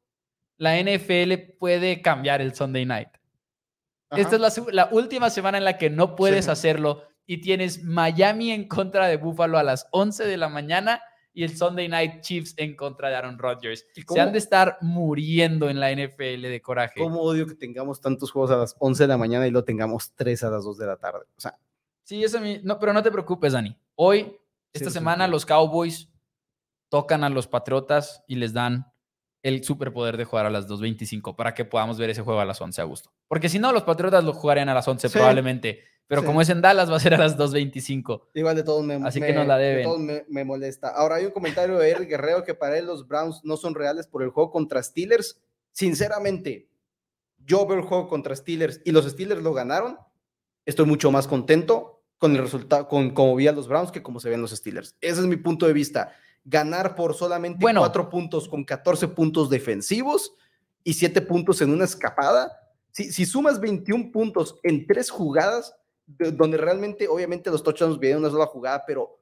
[0.57, 3.09] la NFL puede cambiar el Sunday night.
[4.11, 8.67] Esta es la, última semana en la que no puedes hacerlo y tienes Miami en
[8.67, 11.01] contra de Buffalo a las 11 de la mañana
[11.37, 13.85] y el Sunday Night Chiefs en contra de Aaron Rodgers.
[13.93, 16.99] Se han de estar muriendo en la NFL de coraje.
[16.99, 20.15] ¿Cómo odio que tengamos tantos juegos a las 11 de la mañana y lo tengamos
[20.15, 21.25] 3 a las 2 de la tarde?
[21.37, 21.55] O sea.
[22.01, 22.59] Sí, eso mí.
[22.63, 23.77] No, pero no te preocupes, Dani.
[23.93, 24.35] Hoy,
[24.73, 26.09] esta semana, los Cowboys
[26.89, 28.91] tocan a los Patriotas y les dan
[29.43, 32.59] el superpoder de jugar a las 2.25 para que podamos ver ese juego a las
[32.59, 33.13] 11 a gusto.
[33.27, 36.61] Porque si no, los Patriotas lo jugarían a las 11 probablemente pero como es en
[36.61, 38.29] Dallas, va a ser a las 2.25.
[38.33, 39.79] Igual de todos me, Así que nos la deben.
[39.79, 40.87] De todos me, molesta.
[40.87, 44.07] Ahora hay un comentario de Eric Guerrero que para él los Browns no son reales
[44.07, 45.41] por el juego contra Steelers.
[45.73, 46.69] Sinceramente,
[47.45, 49.97] yo veo el juego contra Steelers y los Steelers lo ganaron.
[50.65, 54.21] Estoy mucho más contento con el resultado, con cómo vi a los Browns que como
[54.21, 54.95] se ven los Steelers.
[55.01, 56.15] Ese es mi punto de vista.
[56.45, 60.33] Ganar por solamente bueno, 4 puntos con 14 puntos defensivos
[60.85, 62.57] y 7 puntos en una escapada.
[62.91, 65.76] Si, si sumas 21 puntos en 3 jugadas,
[66.07, 69.19] donde realmente, obviamente, los touchdowns vienen una sola jugada, pero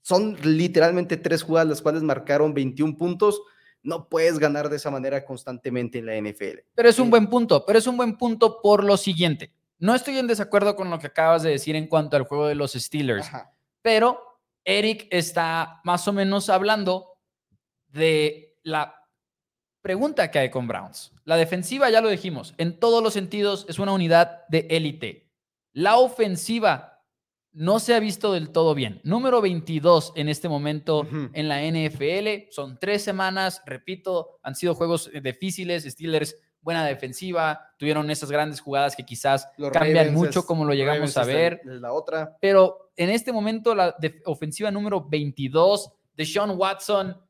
[0.00, 3.40] son literalmente tres jugadas las cuales marcaron 21 puntos.
[3.82, 6.60] No puedes ganar de esa manera constantemente en la NFL.
[6.74, 9.52] Pero es un buen punto, pero es un buen punto por lo siguiente.
[9.78, 12.54] No estoy en desacuerdo con lo que acabas de decir en cuanto al juego de
[12.54, 13.28] los Steelers,
[13.82, 17.18] pero Eric está más o menos hablando
[17.88, 18.94] de la
[19.80, 21.12] pregunta que hay con Browns.
[21.24, 25.31] La defensiva, ya lo dijimos, en todos los sentidos es una unidad de élite.
[25.72, 26.92] La ofensiva
[27.52, 29.00] no se ha visto del todo bien.
[29.04, 32.50] Número 22 en este momento en la NFL.
[32.50, 35.84] Son tres semanas, repito, han sido juegos difíciles.
[35.84, 41.24] Steelers, buena defensiva, tuvieron esas grandes jugadas que quizás cambian mucho como lo llegamos a
[41.24, 41.60] ver.
[41.64, 42.36] La otra.
[42.40, 47.20] Pero en este momento la ofensiva número 22 de Sean Watson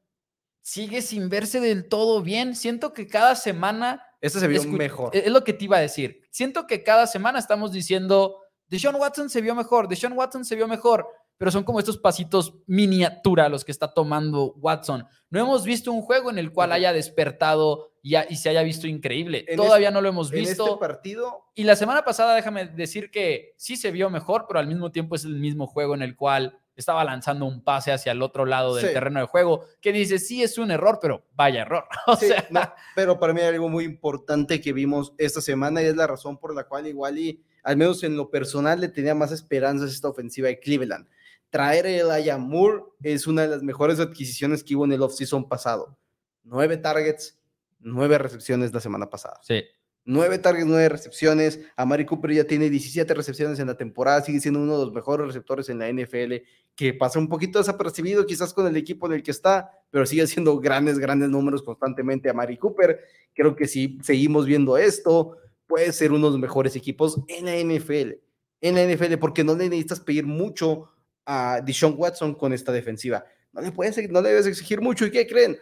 [0.61, 2.55] sigue sin verse del todo bien.
[2.55, 5.15] Siento que cada semana este se vio mejor.
[5.15, 6.23] Es lo que te iba a decir.
[6.31, 10.69] Siento que cada semana estamos diciendo, Deshaun Watson se vio mejor, Deshaun Watson se vio
[10.69, 11.07] mejor,
[11.37, 15.05] pero son como estos pasitos miniatura los que está tomando Watson.
[15.29, 18.87] No hemos visto un juego en el cual haya despertado y, y se haya visto
[18.87, 19.45] increíble.
[19.57, 20.67] Todavía este no lo hemos visto.
[20.67, 21.47] En este partido.
[21.57, 25.17] Y la semana pasada, déjame decir que sí se vio mejor, pero al mismo tiempo
[25.17, 28.75] es el mismo juego en el cual estaba lanzando un pase hacia el otro lado
[28.75, 31.85] del terreno de juego, que dice, sí es un error, pero vaya error.
[32.07, 35.97] O sea, pero para mí hay algo muy importante que vimos esta semana y es
[35.97, 39.33] la razón por la cual igual y al menos en lo personal le tenía más
[39.33, 41.07] esperanzas esta ofensiva de Cleveland.
[41.51, 45.49] Traer a Elijah Moore es una de las mejores adquisiciones que hubo en el offseason
[45.49, 45.99] pasado.
[46.45, 47.39] Nueve targets,
[47.79, 49.39] nueve recepciones la semana pasada.
[49.43, 49.63] Sí.
[50.05, 51.61] Nueve targets, nueve recepciones.
[51.77, 55.29] Amari Cooper ya tiene 17 recepciones en la temporada, sigue siendo uno de los mejores
[55.29, 56.35] receptores en la NFL,
[56.75, 60.23] que pasa un poquito desapercibido quizás con el equipo en el que está, pero sigue
[60.23, 63.01] haciendo grandes, grandes números constantemente a Amari Cooper.
[63.33, 65.37] Creo que si seguimos viendo esto,
[65.69, 68.15] puede ser uno de los mejores equipos en la NFL.
[68.61, 70.91] En la NFL, porque no le necesitas pedir mucho
[71.25, 73.25] a Deshaun Watson con esta defensiva.
[73.53, 75.07] No le, puedes, no le debes exigir mucho.
[75.07, 75.59] ¿Y qué creen?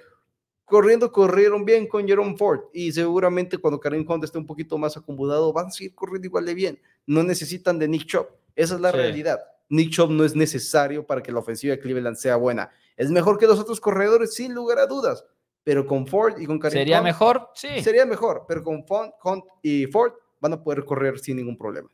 [0.71, 4.97] Corriendo, corrieron bien con Jerome Ford y seguramente cuando Karim Hunt esté un poquito más
[4.97, 6.81] acomodado van a seguir corriendo igual de bien.
[7.05, 8.29] No necesitan de Nick Chubb.
[8.57, 9.41] Esa es la realidad.
[9.69, 12.71] Nick Chubb no es necesario para que la ofensiva de Cleveland sea buena.
[12.97, 15.25] Es mejor que los otros corredores, sin lugar a dudas.
[15.63, 17.51] Pero con Ford y con Karim ¿Sería mejor?
[17.55, 17.83] Sí.
[17.83, 21.91] Sería mejor, pero con Hunt y Ford van a poder correr sin ningún problema.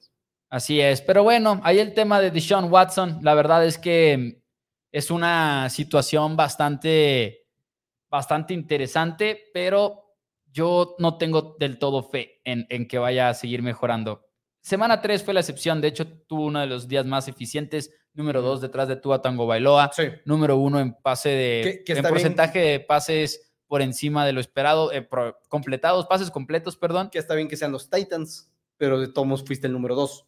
[0.49, 4.41] Así es, pero bueno, ahí el tema de Deshaun Watson, la verdad es que
[4.93, 7.46] es una situación bastante
[8.11, 10.15] bastante interesante, pero
[10.53, 14.27] yo no tengo del todo fe en, en que vaya a seguir mejorando.
[14.61, 18.43] Semana 3 fue la excepción, de hecho tuvo uno de los días más eficientes, número
[18.43, 19.93] 2 detrás de Tua Tango Bailoa,
[20.25, 25.09] número 1 en pase de en porcentaje de pases por encima de lo esperado, eh,
[25.49, 27.11] completados, pases completos, perdón.
[27.11, 30.27] Que está bien que sean los Titans, pero de todos fuiste el número 2.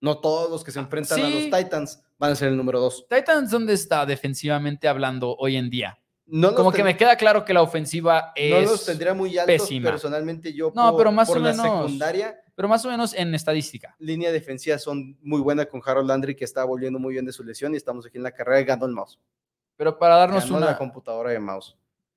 [0.00, 3.06] No todos los que se enfrentan a los Titans van a ser el número 2.
[3.08, 5.98] Titans, ¿dónde está defensivamente hablando hoy en día?
[6.54, 10.52] Como que me queda claro que la ofensiva es No los tendría muy altos personalmente
[10.52, 12.40] yo no, pero más o menos, secundaria.
[12.54, 13.96] Pero más o menos en estadística.
[13.98, 17.42] Línea defensiva son muy buena con Harold Landry que está volviendo muy bien de su
[17.42, 19.18] lesión y estamos aquí en la carrera de el mouse.
[19.76, 20.66] Pero para darnos Ganó una...
[20.66, 21.76] la computadora de mouse.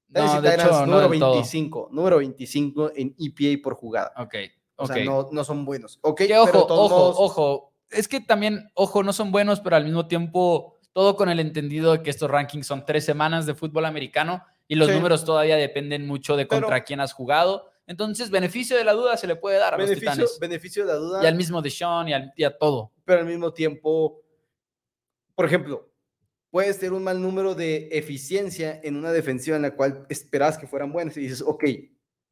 [0.09, 1.31] No, de hecho, no número todo.
[1.33, 4.13] 25, número 25 en EPA por jugada.
[4.17, 4.35] Ok,
[4.77, 5.99] O sea, no, no son buenos.
[6.01, 7.73] Ok, Que ojo, todos ojo, modos, ojo.
[7.89, 11.91] Es que también, ojo, no son buenos, pero al mismo tiempo, todo con el entendido
[11.91, 14.95] de que estos rankings son tres semanas de fútbol americano y los Sí.
[14.95, 17.69] números todavía dependen mucho de Pero- contra quién has jugado.
[17.85, 20.39] Entonces, beneficio de la duda se le puede dar a los beneficio, titanes.
[20.39, 21.23] beneficio de la duda.
[21.23, 22.93] Y al mismo de Sean y, al- y a todo.
[23.05, 24.23] pero al mismo tiempo,
[25.35, 25.87] por ejemplo,
[26.49, 30.65] puedes tener un mal número de eficiencia en una defensiva en la cual esperas que
[30.65, 31.63] fueran buenas y dices, ok,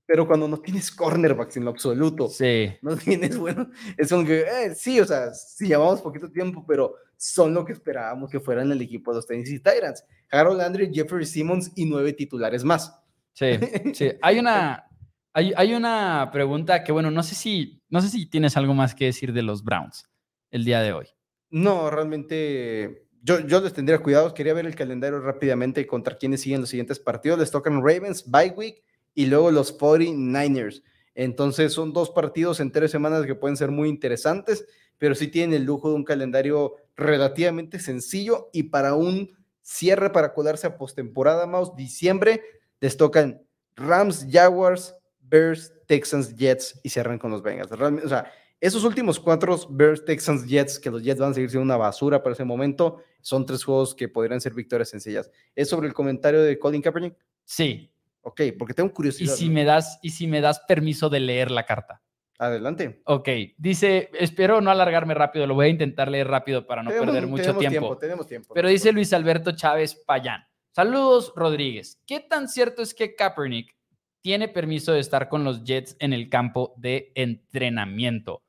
[0.08, 2.72] pero cuando no tienes cornerbacks en lo absoluto, Sí.
[2.82, 6.96] no tienes bueno, es como que, eh, sí, o sea, sí llevamos poquito tiempo, pero
[7.18, 10.04] son lo que esperábamos que fueran el equipo de los Tennessee Titans.
[10.32, 13.00] Harold Landry, Jeffrey Simmons y nueve titulares más.
[13.34, 13.60] Sí,
[13.94, 14.12] sí.
[14.22, 14.86] Hay una,
[15.34, 18.96] hay, hay una pregunta que, bueno, no sé si, no sé si tienes algo más
[18.96, 20.10] que decir de los Browns
[20.52, 21.08] el día de hoy.
[21.50, 24.34] No, realmente yo, yo les tendría cuidado.
[24.34, 27.40] Quería ver el calendario rápidamente contra quienes siguen los siguientes partidos.
[27.40, 28.84] Les tocan Ravens, bye week
[29.16, 30.84] y luego los 49ers.
[31.16, 34.68] Entonces son dos partidos en tres semanas que pueden ser muy interesantes,
[34.98, 40.34] pero sí tienen el lujo de un calendario relativamente sencillo y para un cierre para
[40.34, 42.42] colarse a postemporada, Mouse, diciembre,
[42.80, 43.42] les tocan
[43.76, 47.72] Rams, Jaguars, Bears, Texans, Jets y cierran con los Bengals.
[47.72, 48.32] Realmente, o sea,
[48.62, 52.24] esos últimos cuatro Bears, Texans, Jets, que los Jets van a seguir siendo una basura
[52.24, 55.30] para ese momento, son tres juegos que podrían ser victorias sencillas.
[55.56, 57.16] ¿Es sobre el comentario de Colin Kaepernick?
[57.44, 57.92] Sí.
[58.22, 59.34] Ok, porque tengo Y curiosidad.
[59.36, 59.54] si ¿no?
[59.56, 62.02] me das, y si me das permiso de leer la carta.
[62.38, 63.02] Adelante.
[63.06, 67.06] Ok, dice, espero no alargarme rápido, lo voy a intentar leer rápido para no Tenemos-
[67.14, 67.98] perder mucho tenemos tiempo.
[67.98, 68.54] Tenemos tiempo.
[68.54, 70.42] Pero dice Luis Alberto Chávez Payán.
[70.72, 72.02] Saludos, Rodríguez.
[72.06, 73.74] ¿Qué tan cierto es que Kaepernick
[74.22, 78.44] tiene permiso de estar con los Jets en el campo de entrenamiento?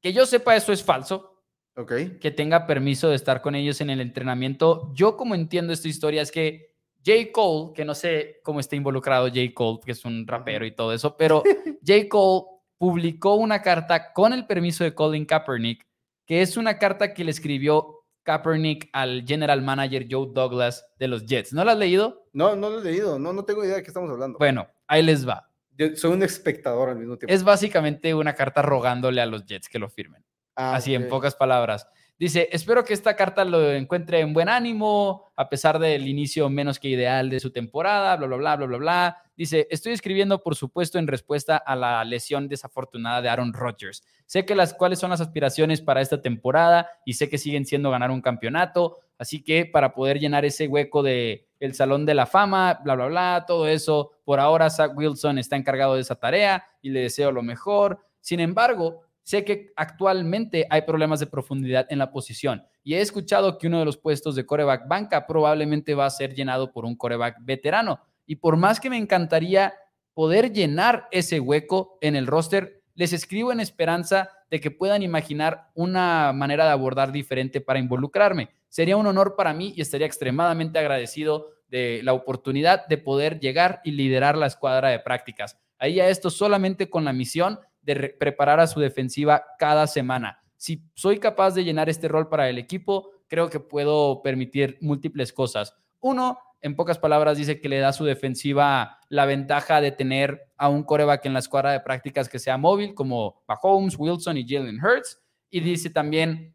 [0.00, 1.44] Que yo sepa, eso es falso.
[1.76, 1.92] Ok.
[2.20, 4.90] Que tenga permiso de estar con ellos en el entrenamiento.
[4.94, 6.74] Yo, como entiendo esta historia, es que
[7.06, 7.30] J.
[7.32, 9.40] Cole, que no sé cómo está involucrado J.
[9.54, 11.42] Cole, que es un rapero y todo eso, pero
[11.86, 12.08] J.
[12.08, 12.49] Cole
[12.80, 15.86] publicó una carta con el permiso de Colin Kaepernick,
[16.24, 21.26] que es una carta que le escribió Kaepernick al general manager Joe Douglas de los
[21.26, 21.52] Jets.
[21.52, 22.26] ¿No la has leído?
[22.32, 23.18] No, no lo he leído.
[23.18, 24.38] No, no tengo idea de qué estamos hablando.
[24.38, 25.52] Bueno, ahí les va.
[25.76, 27.34] Yo soy un espectador al mismo tiempo.
[27.34, 30.24] Es básicamente una carta rogándole a los Jets que lo firmen.
[30.56, 31.86] Ah, Así en pocas palabras.
[32.20, 36.78] Dice, espero que esta carta lo encuentre en buen ánimo, a pesar del inicio menos
[36.78, 39.22] que ideal de su temporada, bla, bla, bla, bla, bla, bla.
[39.34, 44.02] Dice, estoy escribiendo, por supuesto, en respuesta a la lesión desafortunada de Aaron Rodgers.
[44.26, 47.90] Sé que las cuáles son las aspiraciones para esta temporada y sé que siguen siendo
[47.90, 52.26] ganar un campeonato, así que para poder llenar ese hueco de el Salón de la
[52.26, 56.66] Fama, bla, bla, bla, todo eso, por ahora Zach Wilson está encargado de esa tarea
[56.82, 58.04] y le deseo lo mejor.
[58.20, 63.58] Sin embargo, Sé que actualmente hay problemas de profundidad en la posición y he escuchado
[63.58, 66.96] que uno de los puestos de coreback banca probablemente va a ser llenado por un
[66.96, 68.00] coreback veterano.
[68.26, 69.74] Y por más que me encantaría
[70.14, 75.70] poder llenar ese hueco en el roster, les escribo en esperanza de que puedan imaginar
[75.74, 78.50] una manera de abordar diferente para involucrarme.
[78.68, 83.80] Sería un honor para mí y estaría extremadamente agradecido de la oportunidad de poder llegar
[83.84, 85.56] y liderar la escuadra de prácticas.
[85.78, 90.42] Ahí a esto solamente con la misión de preparar a su defensiva cada semana.
[90.56, 95.32] Si soy capaz de llenar este rol para el equipo, creo que puedo permitir múltiples
[95.32, 95.74] cosas.
[96.00, 100.48] Uno, en pocas palabras, dice que le da a su defensiva la ventaja de tener
[100.58, 104.46] a un coreback en la escuadra de prácticas que sea móvil, como Mahomes, Wilson y
[104.46, 105.22] Jalen Hurts.
[105.48, 106.54] Y dice también,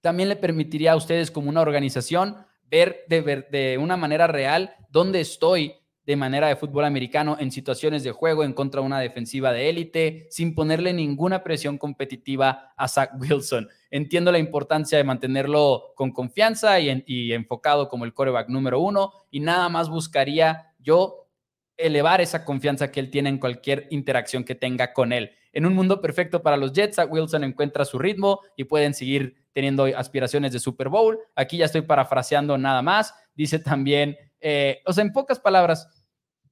[0.00, 5.20] también le permitiría a ustedes como una organización ver de, de una manera real dónde
[5.20, 5.74] estoy
[6.06, 9.70] de manera de fútbol americano en situaciones de juego en contra de una defensiva de
[9.70, 13.68] élite, sin ponerle ninguna presión competitiva a Zach Wilson.
[13.90, 18.80] Entiendo la importancia de mantenerlo con confianza y, en, y enfocado como el coreback número
[18.80, 21.28] uno, y nada más buscaría yo
[21.76, 25.32] elevar esa confianza que él tiene en cualquier interacción que tenga con él.
[25.52, 29.36] En un mundo perfecto para los Jets, Zach Wilson encuentra su ritmo y pueden seguir
[29.52, 31.18] teniendo aspiraciones de Super Bowl.
[31.36, 33.14] Aquí ya estoy parafraseando nada más.
[33.36, 35.88] Dice también, eh, o sea, en pocas palabras,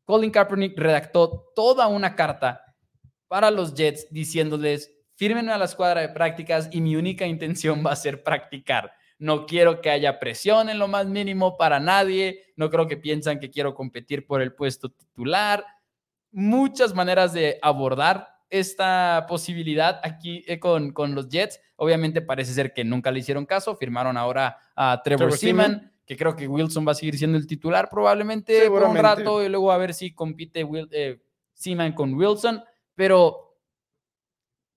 [0.05, 2.65] Colin Kaepernick redactó toda una carta
[3.29, 7.93] para los Jets diciéndoles, fírmenme a la escuadra de prácticas y mi única intención va
[7.93, 8.93] a ser practicar.
[9.19, 12.47] No quiero que haya presión en lo más mínimo para nadie.
[12.57, 15.63] No creo que piensan que quiero competir por el puesto titular.
[16.31, 21.61] Muchas maneras de abordar esta posibilidad aquí eh, con, con, los Jets.
[21.77, 23.77] Obviamente parece ser que nunca le hicieron caso.
[23.77, 27.39] Firmaron ahora a Trevor, Trevor Seaman, Seaman, que creo que Wilson va a seguir siendo
[27.39, 31.19] el titular probablemente por un rato y luego a ver si compite Will, eh,
[31.55, 32.63] Seaman con Wilson.
[32.95, 33.57] Pero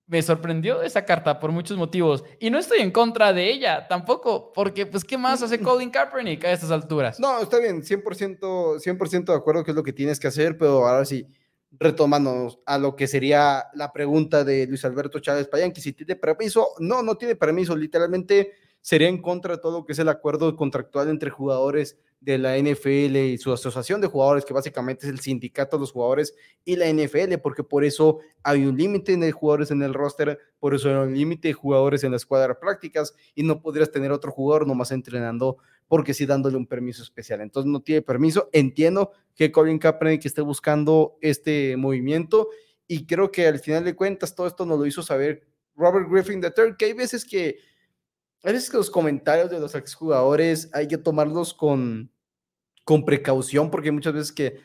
[0.08, 2.24] me sorprendió esa carta por muchos motivos.
[2.40, 6.46] Y no estoy en contra de ella tampoco, porque pues ¿qué más hace Colin Kaepernick
[6.46, 7.20] a estas alturas?
[7.20, 10.88] No, está bien, 100%, 100 de acuerdo que es lo que tienes que hacer, pero
[10.88, 11.28] ahora sí,
[11.72, 16.16] retomando a lo que sería la pregunta de Luis Alberto Chávez Payán, que si tiene
[16.16, 18.54] permiso, no, no tiene permiso, literalmente
[18.86, 22.56] sería en contra de todo lo que es el acuerdo contractual entre jugadores de la
[22.56, 26.76] NFL y su asociación de jugadores, que básicamente es el sindicato de los jugadores y
[26.76, 30.88] la NFL, porque por eso hay un límite de jugadores en el roster, por eso
[30.90, 34.32] hay un límite de jugadores en la escuadra de prácticas y no podrías tener otro
[34.32, 35.58] jugador nomás entrenando
[35.88, 37.42] porque sí dándole un permiso especial.
[37.42, 38.50] Entonces no tiene permiso.
[38.54, 42.50] Entiendo que Colin Kaepernick esté buscando este movimiento
[42.88, 45.42] y creo que al final de cuentas todo esto nos lo hizo saber
[45.76, 47.58] Robert Griffin III, que hay veces que
[48.46, 52.12] hay veces que los comentarios de los exjugadores hay que tomarlos con,
[52.84, 54.60] con precaución, porque muchas veces que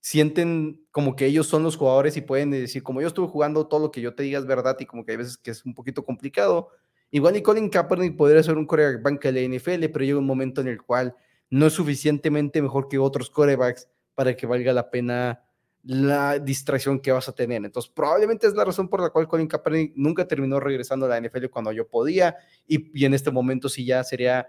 [0.00, 3.80] sienten como que ellos son los jugadores y pueden decir, como yo estuve jugando, todo
[3.80, 5.74] lo que yo te diga es verdad y como que hay veces que es un
[5.74, 6.70] poquito complicado.
[7.10, 10.60] Igual y Colin Kaepernick podría ser un coreback de la NFL, pero llega un momento
[10.60, 11.14] en el cual
[11.50, 15.45] no es suficientemente mejor que otros corebacks para que valga la pena
[15.86, 17.64] la distracción que vas a tener.
[17.64, 21.20] Entonces, probablemente es la razón por la cual Colin Kaepernick nunca terminó regresando a la
[21.20, 24.48] NFL cuando yo podía y, y en este momento sí ya sería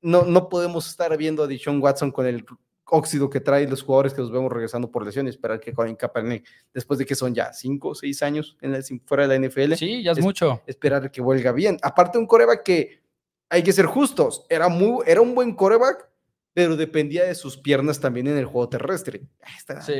[0.00, 2.44] no, no podemos estar viendo a Dishon Watson con el
[2.84, 6.46] óxido que trae los jugadores que los vemos regresando por lesiones, esperar que Colin Kaepernick,
[6.72, 9.74] después de que son ya cinco o seis años en el, fuera de la NFL.
[9.74, 10.62] Sí, ya es, mucho.
[10.66, 11.78] Esperar que vuelva bien.
[11.82, 13.00] Aparte, un coreback que
[13.48, 16.08] hay que ser justos, era, muy, era un buen coreback,
[16.56, 19.28] pero dependía de sus piernas también en el juego terrestre.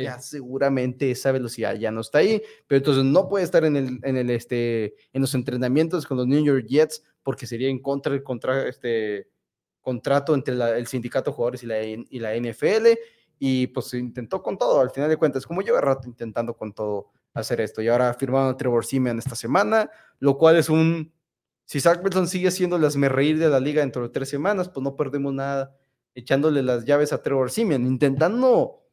[0.01, 3.99] Ya seguramente esa velocidad ya no está ahí, pero entonces no puede estar en, el,
[4.01, 8.11] en, el, este, en los entrenamientos con los New York Jets porque sería en contra
[8.11, 9.29] del contra, este,
[9.81, 12.87] contrato entre el sindicato de jugadores y la, y la NFL
[13.37, 17.11] y pues intentó con todo, al final de cuentas, como lleva rato intentando con todo
[17.35, 21.13] hacer esto y ahora firmado a Trevor Simeon esta semana, lo cual es un,
[21.65, 24.69] si Zach Wilson sigue siendo las me reír de la liga dentro de tres semanas,
[24.69, 25.77] pues no perdemos nada
[26.17, 28.83] echándole las llaves a Trevor Simeon, intentando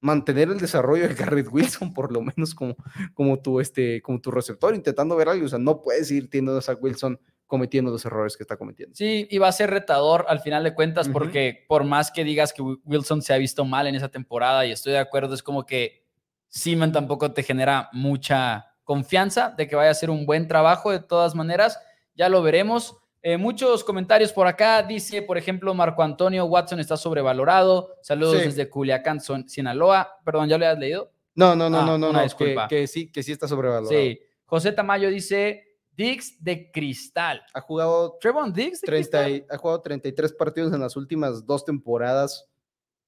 [0.00, 2.76] mantener el desarrollo de Garrett Wilson, por lo menos como,
[3.14, 6.58] como, tu, este, como tu receptor, intentando ver algo, o sea, no puedes ir teniendo
[6.58, 8.94] a Zach Wilson cometiendo los errores que está cometiendo.
[8.94, 12.52] Sí, y va a ser retador al final de cuentas, porque por más que digas
[12.52, 15.64] que Wilson se ha visto mal en esa temporada, y estoy de acuerdo, es como
[15.64, 16.04] que
[16.48, 21.00] Simon tampoco te genera mucha confianza de que vaya a hacer un buen trabajo de
[21.00, 21.78] todas maneras,
[22.14, 22.98] ya lo veremos.
[23.26, 28.68] Eh, muchos comentarios por acá, dice, por ejemplo, Marco Antonio Watson está sobrevalorado, saludos desde
[28.68, 31.10] Culiacán, Sinaloa, perdón, ¿ya lo has leído?
[31.34, 33.88] No, no, no, ah, no, no, no, que, que, sí, que sí está sobrevalorado.
[33.88, 37.42] Sí, José Tamayo dice, Dix de cristal.
[37.54, 38.18] Ha jugado.
[38.20, 39.46] Trevon Dix de cristal.
[39.48, 42.46] Ha jugado 33 partidos en las últimas dos temporadas.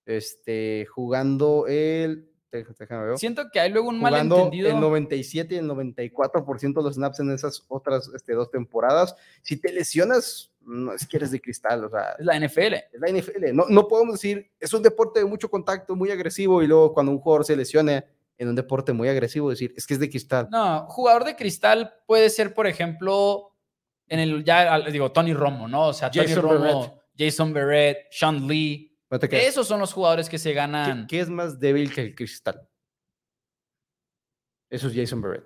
[0.07, 2.31] Este, jugando el.
[2.79, 3.19] Déjame ver.
[3.19, 4.69] Siento que hay luego un malentendido.
[4.69, 9.17] El 97 y el 94% de los snaps en esas otras este, dos temporadas.
[9.43, 11.85] Si te lesionas, no es que eres de cristal.
[11.85, 12.75] O sea, es la NFL.
[12.75, 13.55] Es la NFL.
[13.55, 17.13] No, no podemos decir, es un deporte de mucho contacto, muy agresivo, y luego cuando
[17.13, 18.05] un jugador se lesiona
[18.39, 20.49] en un deporte muy agresivo, decir, es que es de cristal.
[20.51, 23.53] No, jugador de cristal puede ser, por ejemplo,
[24.09, 25.89] en el, ya digo, Tony Romo, ¿no?
[25.89, 28.86] O sea, Tony Jason Romo, Jason Barrett, Sean Lee.
[29.11, 31.07] Esos son los jugadores que se ganan.
[31.07, 32.69] ¿Qué, es más débil que el cristal?
[34.69, 35.45] Eso es Jason Barrett.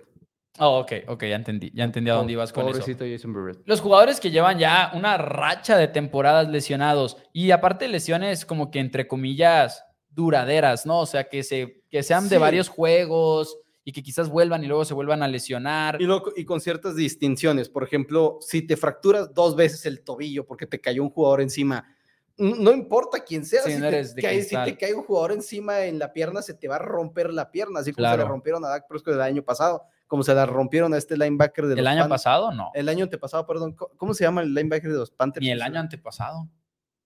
[0.59, 2.81] Oh, ok, ok, ya entendí, ya entendí a dónde ibas con eso.
[2.81, 3.61] Jason Barrett.
[3.65, 8.79] Los jugadores que llevan ya una racha de temporadas lesionados y aparte lesiones como que
[8.79, 10.99] entre comillas duraderas, ¿no?
[10.99, 14.83] O sea, que, se, que sean de varios juegos y que quizás vuelvan y luego
[14.83, 16.01] se vuelvan a lesionar.
[16.01, 17.69] Y, y con ciertas distinciones.
[17.69, 21.95] Por ejemplo, si te fracturas dos veces el tobillo porque te cayó un jugador encima,
[22.37, 26.13] no importa quién sea, si, te, cae, si, te, cae, un jugador encima en la
[26.13, 28.87] pierna, se te va a romper la pierna, así como se le rompieron a Dak
[28.87, 32.09] Prescott el año pasado, como se la rompieron a este linebacker de los ¿El año
[32.09, 32.51] pasado?
[32.51, 32.71] No.
[32.73, 33.75] El año antepasado, perdón.
[33.75, 35.43] ¿Cómo se llama el linebacker de los Panthers?
[35.43, 36.49] Ni el año antepasado.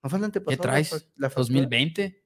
[0.02, 0.62] ¿No fue el antepasado?
[0.62, 1.10] ¿Qué traes?
[1.16, 2.25] La, 2020.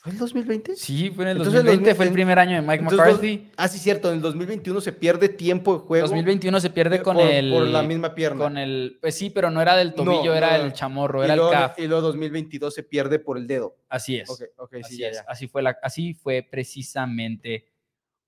[0.00, 0.76] ¿Fue el 2020?
[0.76, 3.50] Sí, fue en el 2020, fue el primer año de Mike McCarthy.
[3.58, 6.06] ah, sí, cierto, en el 2021 se pierde tiempo de juego.
[6.06, 7.52] 2021 se pierde con el...
[7.52, 8.44] Por la misma pierna.
[8.44, 8.96] Con el...
[8.98, 11.78] Pues sí, pero no era del tobillo, era el chamorro, era el calf.
[11.78, 13.76] Y luego 2022 se pierde por el dedo.
[13.90, 14.30] Así es.
[14.30, 15.22] Ok, ok, así sí, es.
[15.28, 17.66] Así fue, la, así fue precisamente.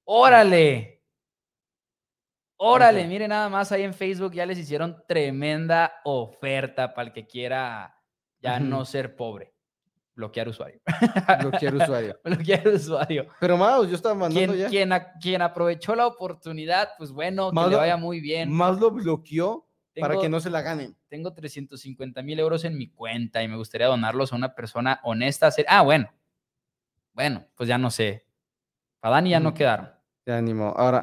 [0.04, 1.00] ¡Órale!
[2.58, 7.26] Órale, mire nada más ahí en Facebook ya les hicieron tremenda oferta para el que
[7.26, 7.98] quiera
[8.42, 9.51] ya no ser pobre.
[10.14, 10.80] Bloquear usuario.
[11.40, 12.20] Bloquear usuario.
[12.24, 13.26] Bloquear usuario.
[13.40, 14.68] Pero más, yo estaba mandando ya.
[14.68, 14.90] Quien,
[15.20, 18.50] quien, aprovechó la oportunidad, pues bueno, que le vaya muy bien.
[18.50, 19.66] Más lo bloqueó
[20.00, 20.96] para que no se la ganen.
[21.08, 25.50] Tengo 350 mil euros en mi cuenta y me gustaría donarlos a una persona honesta.
[25.68, 26.12] Ah, bueno.
[27.14, 28.26] Bueno, pues ya no sé.
[29.00, 29.90] Para Dani ya no quedaron.
[30.24, 30.72] Ya ánimo.
[30.76, 31.02] Ahora,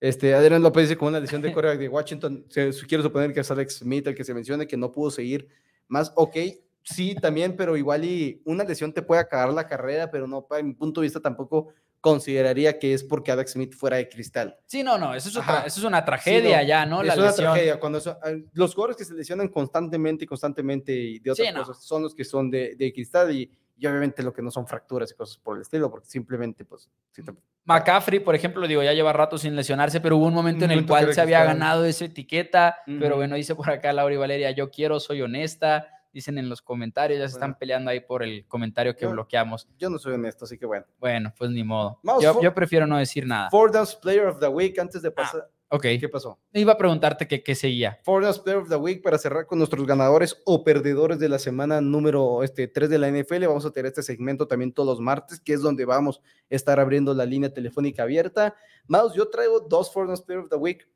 [0.00, 3.50] este, Adrián López dice con una lesión de coreback de Washington, quiero suponer que es
[3.50, 5.48] Alex Smith el que se mencione que no pudo seguir
[5.86, 6.12] más.
[6.16, 6.36] Ok,
[6.82, 10.62] sí, también, pero igual y una lesión te puede acabar la carrera, pero no, para
[10.62, 11.68] mi punto de vista tampoco
[12.02, 14.58] consideraría que es porque Alex Smith fuera de cristal.
[14.66, 17.00] Sí, no, no, eso es, otra, eso es una tragedia ya, ¿no?
[17.00, 17.78] Es una tragedia.
[17.78, 18.00] Cuando
[18.52, 22.24] los jugadores que se lesionan constantemente y constantemente y de otras cosas son los que
[22.24, 25.56] son de, de cristal y, y, obviamente lo que no son fracturas y cosas por
[25.56, 26.90] el estilo, porque simplemente, pues.
[27.64, 30.84] McCaffrey, por ejemplo, digo, ya lleva rato sin lesionarse, pero hubo un momento en el
[30.84, 34.72] cual se había ganado esa etiqueta, pero bueno, dice por acá Laura y Valeria, yo
[34.72, 38.94] quiero, soy honesta dicen en los comentarios, ya se están peleando ahí por el comentario
[38.96, 39.68] que bloqueamos.
[39.78, 40.86] Yo no soy honesto, así que bueno.
[40.98, 41.98] Bueno, pues ni modo.
[42.20, 43.50] yo, prefiero no decir nada.
[43.50, 45.50] Four Downs Player of the Week, antes de ah, pasar.
[45.68, 45.82] ok.
[46.00, 46.38] ¿Qué pasó?
[46.52, 47.98] Iba a preguntarte qué, qué seguía.
[48.04, 51.38] Four Downs Player of the Week para cerrar con nuestros ganadores o perdedores de la
[51.38, 53.46] semana número este, 3 de la NFL.
[53.46, 56.78] Vamos a tener este segmento también todos los martes, que es donde vamos a estar
[56.78, 58.54] abriendo la línea telefónica abierta.
[58.86, 60.86] Mouse, yo traigo dos Four Downs Player of the Week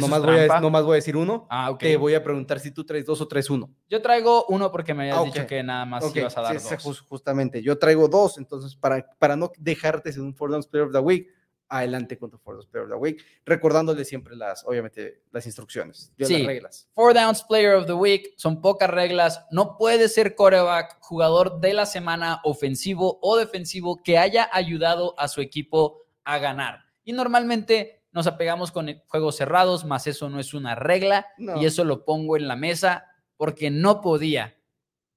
[0.00, 1.46] no más, voy a, voy a decir uno.
[1.48, 1.78] Ah, ok.
[1.78, 3.70] Te voy a preguntar si tú traes dos o traes uno.
[3.88, 7.00] Yo traigo uno porque me habías ah, dicho que nada más ibas a dar dos.
[7.00, 10.92] justamente, yo traigo dos, entonces para, para no dejarte sin un Four Downs Player of
[10.92, 11.28] the Week,
[11.68, 16.12] adelante con tu Four Downs Player of the Week, recordándole siempre las, obviamente, las instrucciones,
[16.16, 16.88] las reglas.
[16.94, 21.74] Four Downs Player of the Week son pocas reglas, no puede ser coreback, jugador de
[21.74, 26.84] la semana, ofensivo o defensivo, que haya ayudado a su equipo a ganar.
[27.04, 31.84] Y normalmente nos apegamos con juegos cerrados, más eso no es una regla y eso
[31.84, 33.04] lo pongo en la mesa
[33.36, 34.56] porque no podía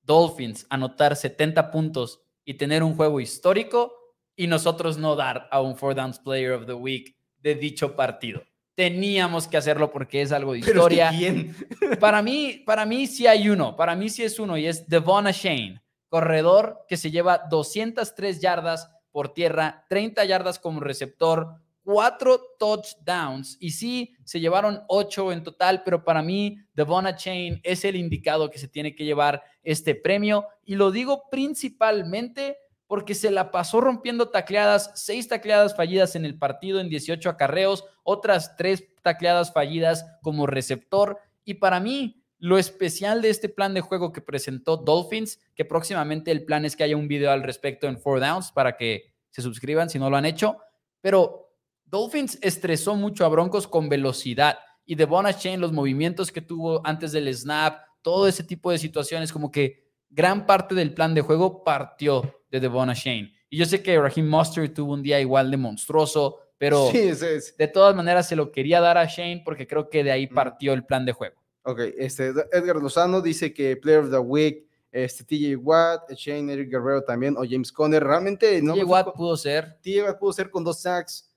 [0.01, 3.93] Dolphins anotar 70 puntos y tener un juego histórico
[4.35, 8.43] y nosotros no dar a un Four Downs Player of the Week de dicho partido.
[8.75, 11.09] Teníamos que hacerlo porque es algo de historia.
[11.09, 11.55] ¿quién?
[12.01, 15.23] Para mí, para mí sí hay uno, para mí sí es uno y es Devon
[15.27, 23.57] Shane, corredor que se lleva 203 yardas por tierra, 30 yardas como receptor, cuatro touchdowns.
[23.59, 28.51] Y sí, se llevaron ocho en total, pero para mí Devona Chain es el indicado
[28.51, 30.45] que se tiene que llevar este premio.
[30.63, 36.37] Y lo digo principalmente porque se la pasó rompiendo tacleadas, seis tacleadas fallidas en el
[36.37, 41.17] partido en 18 acarreos, otras tres tacleadas fallidas como receptor.
[41.43, 46.29] Y para mí lo especial de este plan de juego que presentó Dolphins, que próximamente
[46.29, 49.41] el plan es que haya un video al respecto en Four Downs para que se
[49.41, 50.59] suscriban si no lo han hecho,
[51.01, 51.48] pero
[51.89, 57.11] Dolphins estresó mucho a Broncos con velocidad y de Chain, los movimientos que tuvo antes
[57.11, 61.63] del snap, todo ese tipo de situaciones, como que gran parte del plan de juego
[61.63, 63.33] partió de Devon Shane.
[63.49, 67.95] Y yo sé que Raheem Mustard tuvo un día igual de monstruoso, pero de todas
[67.95, 71.05] maneras se lo quería dar a Shane porque creo que de ahí partió el plan
[71.05, 71.35] de juego.
[71.63, 76.71] Ok, este, Edgar Lozano dice que Player of the Week, este, TJ Watt, Shane, Eric
[76.71, 78.03] Guerrero también, o James Conner.
[78.03, 78.73] Realmente no.
[78.73, 79.77] TJ Watt pudo ser.
[79.81, 81.28] TJ Watt pudo ser con dos sacks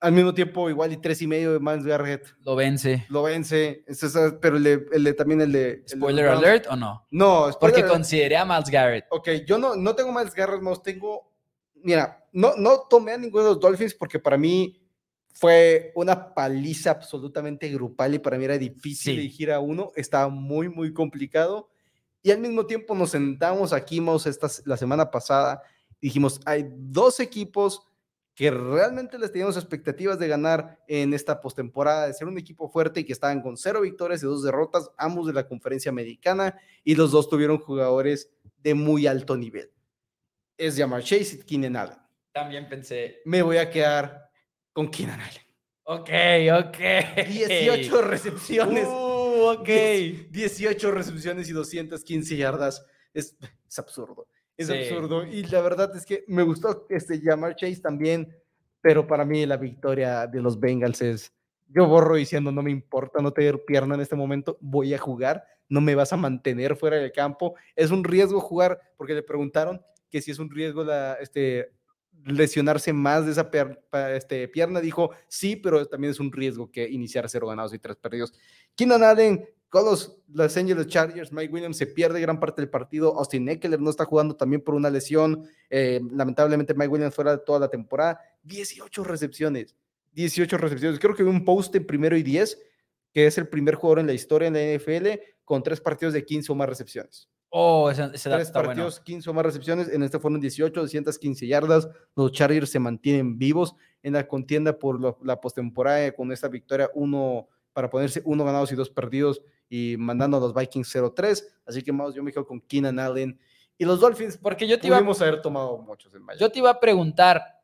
[0.00, 2.34] al mismo tiempo igual y tres y medio de Miles Garrett.
[2.44, 3.04] Lo vence.
[3.08, 3.84] Lo vence.
[4.40, 5.84] pero el de, también el de...
[5.86, 7.06] ¿Spoiler alert o no?
[7.10, 9.06] No, Porque consideré a Miles Garrett.
[9.10, 11.32] Ok, yo no, no tengo Miles Garrett, más tengo...
[11.74, 14.80] Mira, no, no tomé a ninguno de los Dolphins porque para mí
[15.32, 19.92] fue una paliza absolutamente grupal y para mí era difícil elegir a uno.
[19.94, 21.70] Estaba muy, muy complicado.
[22.22, 25.62] Y al mismo tiempo nos sentamos aquí, esta, la semana pasada.
[26.00, 27.88] Dijimos, hay dos equipos
[28.38, 33.00] que realmente les teníamos expectativas de ganar en esta postemporada, de ser un equipo fuerte
[33.00, 36.94] y que estaban con cero victorias y dos derrotas, ambos de la conferencia americana, y
[36.94, 39.72] los dos tuvieron jugadores de muy alto nivel.
[40.56, 41.98] Es Jamar Chase y Keenan Allen.
[42.30, 43.22] También pensé.
[43.24, 44.30] Me voy a quedar
[44.72, 45.42] con Keenan Allen.
[45.82, 46.10] Ok,
[46.68, 47.26] ok.
[47.26, 48.86] 18 recepciones.
[48.86, 49.68] Uh, ok.
[50.30, 52.86] 18 recepciones y 215 yardas.
[53.12, 53.36] Es,
[53.68, 54.28] es absurdo.
[54.58, 55.24] Es absurdo.
[55.24, 58.36] Y la verdad es que me gustó este llamar Chase también,
[58.80, 61.32] pero para mí la victoria de los Bengals es,
[61.68, 65.44] yo borro diciendo, no me importa no tener pierna en este momento, voy a jugar,
[65.68, 67.54] no me vas a mantener fuera del campo.
[67.76, 69.80] Es un riesgo jugar, porque le preguntaron
[70.10, 71.70] que si es un riesgo la, este,
[72.24, 73.50] lesionarse más de esa
[74.14, 77.96] este, pierna, dijo sí, pero también es un riesgo que iniciar cero ganados y tres
[77.96, 78.32] perdidos.
[78.74, 83.18] Keenan Allen con los Los Angeles Chargers, Mike Williams se pierde gran parte del partido.
[83.18, 85.44] Austin Eckler no está jugando también por una lesión.
[85.70, 88.20] Eh, lamentablemente, Mike Williams fuera de toda la temporada.
[88.44, 89.74] 18 recepciones.
[90.12, 90.98] 18 recepciones.
[90.98, 92.58] Creo que un post en primero y 10,
[93.12, 96.24] que es el primer jugador en la historia en la NFL con tres partidos de
[96.24, 97.28] 15 o más recepciones.
[97.50, 99.88] Oh, ese, ese Tres partidos, 15 o más recepciones.
[99.88, 101.88] En este fueron 18, 215 yardas.
[102.14, 107.48] Los Chargers se mantienen vivos en la contienda por la postemporada con esta victoria 1
[107.78, 111.44] para ponerse uno ganados y dos perdidos y mandando a los Vikings 0-3.
[111.64, 113.38] Así que más yo me quedo con Keenan Allen
[113.76, 114.36] y los Dolphins.
[114.36, 117.60] Porque yo te iba a haber tomado muchos en Yo te iba a preguntar,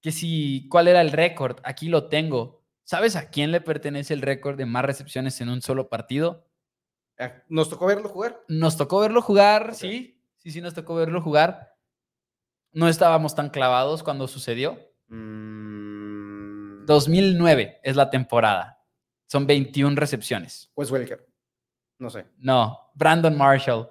[0.00, 1.58] que si, ¿cuál era el récord?
[1.62, 2.62] Aquí lo tengo.
[2.84, 6.46] ¿Sabes a quién le pertenece el récord de más recepciones en un solo partido?
[7.18, 8.42] Ah, ¿Nos tocó verlo jugar?
[8.48, 10.18] Nos tocó verlo jugar, sí.
[10.38, 11.76] Sí, sí, nos tocó verlo jugar.
[12.72, 14.78] No estábamos tan clavados cuando sucedió.
[15.06, 17.70] 2009 mm.
[17.82, 18.77] es la temporada.
[19.28, 20.70] Son 21 recepciones.
[20.74, 21.24] Pues Welker.
[21.98, 22.26] No sé.
[22.38, 23.88] No, Brandon Marshall.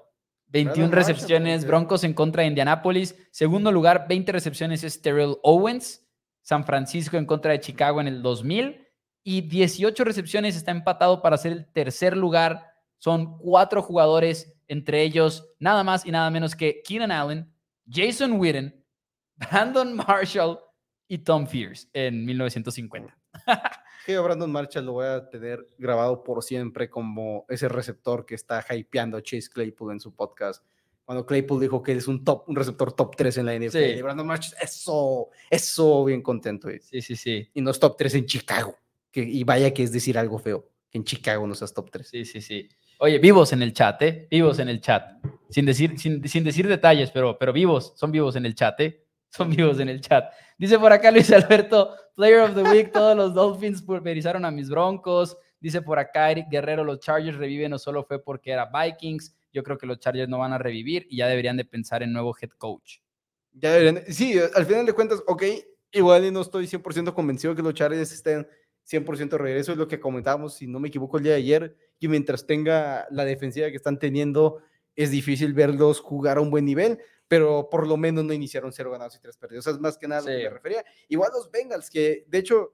[0.48, 3.16] 21 recepciones, Broncos en contra de Indianapolis.
[3.32, 6.06] Segundo lugar, 20 recepciones es Terrell Owens.
[6.42, 8.88] San Francisco en contra de Chicago en el 2000.
[9.24, 12.66] Y 18 recepciones está empatado para ser el tercer lugar.
[12.98, 17.54] Son cuatro jugadores, entre ellos nada más y nada menos que Keenan Allen,
[17.88, 18.84] Jason Witten,
[19.36, 20.60] Brandon Marshall
[21.08, 23.16] y Tom Fierce en 1950.
[24.16, 28.66] a Brandon Marshall lo voy a tener grabado por siempre como ese receptor que está
[28.76, 30.64] hypeando a Chase Claypool en su podcast.
[31.06, 33.96] Cuando Claypool dijo que es un top, un receptor top 3 en la NFL.
[33.96, 34.02] Sí.
[34.02, 36.68] Brandon Marshall, eso, eso, bien contento.
[36.82, 37.50] Sí, sí, sí.
[37.54, 38.76] Y no es top 3 en Chicago.
[39.10, 42.10] Que, y vaya que es decir algo feo, que en Chicago no seas top 3.
[42.10, 42.70] Sí, sí, sí.
[43.00, 44.28] Oye, vivos en el chat, ¿eh?
[44.30, 45.24] Vivos en el chat.
[45.50, 49.07] Sin decir, sin, sin decir detalles, pero, pero vivos, son vivos en el chat, ¿eh?
[49.30, 50.32] Son vivos en el chat.
[50.58, 54.70] Dice por acá Luis Alberto, Player of the Week, todos los Dolphins pulverizaron a mis
[54.70, 55.38] Broncos.
[55.60, 59.36] Dice por acá Eric Guerrero, los Chargers reviven no solo fue porque era Vikings.
[59.52, 62.14] Yo creo que los Chargers no van a revivir y ya deberían de pensar en
[62.14, 62.98] nuevo head coach.
[63.54, 65.44] Ya deberían, sí, al final de cuentas, ok,
[65.92, 68.48] igual no estoy 100% convencido que los Chargers estén
[68.90, 72.08] 100% regreso, es lo que comentábamos, si no me equivoco, el día de ayer, y
[72.08, 74.62] mientras tenga la defensiva que están teniendo,
[74.96, 78.92] es difícil verlos jugar a un buen nivel pero por lo menos no iniciaron cero
[78.92, 79.68] ganados y tres perdidos.
[79.68, 80.86] es más que nada lo que me refería.
[81.10, 82.74] Igual los Bengals, que de hecho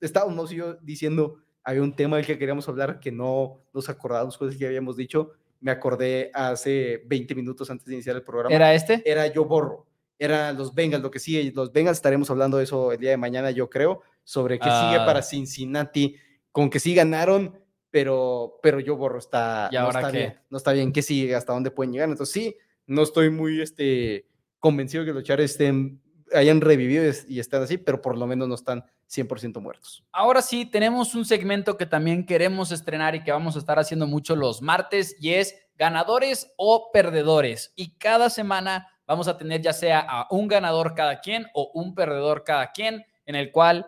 [0.00, 4.56] estábamos yo diciendo, había un tema del que queríamos hablar que no nos acordábamos, cosas
[4.56, 5.32] que habíamos dicho.
[5.60, 8.54] Me acordé hace 20 minutos antes de iniciar el programa.
[8.54, 9.02] ¿Era este?
[9.04, 9.86] Era yo borro.
[10.18, 11.52] Era los Bengals, lo que sigue.
[11.54, 14.98] Los Bengals estaremos hablando de eso el día de mañana, yo creo, sobre qué sigue
[14.98, 15.22] para ah.
[15.22, 16.16] Cincinnati,
[16.52, 17.58] con que sí ganaron,
[17.90, 20.40] pero, pero yo borro está, no está bien.
[20.50, 22.08] No está bien, qué sigue, hasta dónde pueden llegar.
[22.08, 22.56] Entonces sí,
[22.88, 24.26] no estoy muy este,
[24.58, 26.02] convencido que los Chargers estén,
[26.34, 30.04] hayan revivido y estén así, pero por lo menos no están 100% muertos.
[30.10, 34.06] Ahora sí, tenemos un segmento que también queremos estrenar y que vamos a estar haciendo
[34.06, 37.72] mucho los martes y es ganadores o perdedores.
[37.76, 41.94] Y cada semana vamos a tener ya sea a un ganador cada quien o un
[41.94, 43.86] perdedor cada quien, en el cual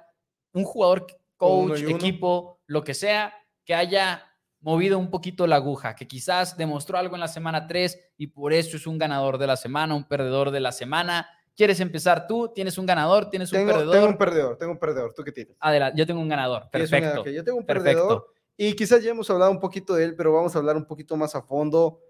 [0.53, 3.35] un jugador, coach, equipo, lo que sea,
[3.65, 4.30] que haya
[4.61, 8.53] movido un poquito la aguja, que quizás demostró algo en la semana 3 y por
[8.53, 11.29] eso es un ganador de la semana, un perdedor de la semana.
[11.57, 12.53] ¿Quieres empezar tú?
[12.55, 13.29] ¿Tienes un ganador?
[13.29, 13.93] ¿Tienes un perdedor?
[13.93, 15.15] Tengo un perdedor, tengo un perdedor.
[15.15, 15.57] ¿Tú qué tienes?
[15.61, 16.69] Adelante, yo tengo un ganador.
[16.71, 17.25] Perfecto.
[17.27, 18.33] yo tengo un perdedor.
[18.57, 21.17] Y quizás ya hemos hablado un poquito de él, pero vamos a hablar un poquito
[21.17, 22.01] más a fondo.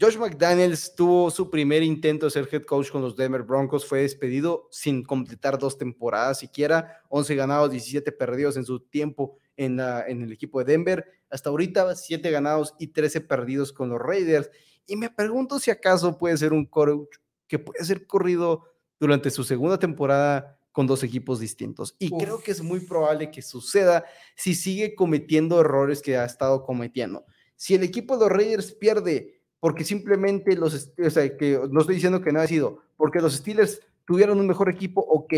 [0.00, 4.02] Josh McDaniels tuvo su primer intento de ser head coach con los Denver Broncos, fue
[4.02, 10.06] despedido sin completar dos temporadas siquiera, 11 ganados, 17 perdidos en su tiempo en, la,
[10.06, 11.04] en el equipo de Denver.
[11.30, 14.50] Hasta ahorita, 7 ganados y 13 perdidos con los Raiders.
[14.86, 17.16] Y me pregunto si acaso puede ser un coach
[17.46, 18.64] que puede ser corrido
[18.98, 21.96] durante su segunda temporada con dos equipos distintos.
[21.98, 24.04] Y creo que es muy probable que suceda
[24.36, 27.24] si sigue cometiendo errores que ha estado cometiendo.
[27.56, 31.96] Si el equipo de los Raiders pierde porque simplemente los, o sea, que no estoy
[31.96, 35.34] diciendo que no ha sido, porque los Steelers tuvieron un mejor equipo, ok,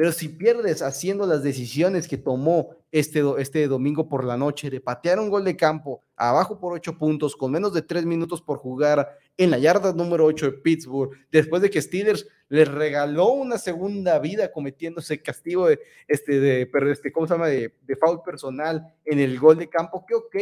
[0.00, 4.80] pero si pierdes haciendo las decisiones que tomó este, este domingo por la noche de
[4.80, 8.56] patear un gol de campo abajo por ocho puntos con menos de tres minutos por
[8.56, 13.58] jugar en la yarda número ocho de Pittsburgh, después de que Steelers les regaló una
[13.58, 15.78] segunda vida cometiendo ese castigo de,
[16.08, 17.48] este, de, este, ¿cómo se llama?
[17.48, 20.36] De, de foul personal en el gol de campo, que ok,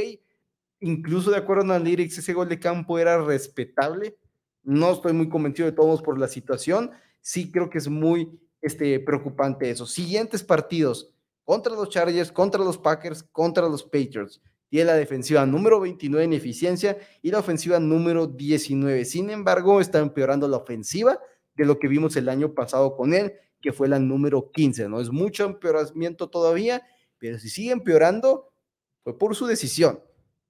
[0.79, 4.17] incluso de acuerdo a Lyrics, ese gol de campo era respetable.
[4.63, 6.93] No estoy muy convencido de todos por la situación.
[7.21, 9.87] Sí creo que es muy este, preocupante eso.
[9.87, 11.13] Siguientes partidos
[11.45, 14.41] contra los Chargers, contra los Packers, contra los Patriots.
[14.69, 19.05] Tiene la defensiva número 29 en eficiencia y la ofensiva número 19.
[19.07, 21.19] Sin embargo, está empeorando la ofensiva
[21.55, 23.33] de lo que vimos el año pasado con él,
[23.63, 24.89] que fue la número 15.
[24.89, 26.83] No es mucho empeoramiento todavía,
[27.19, 28.53] pero si sigue empeorando,
[29.03, 30.01] fue por su decisión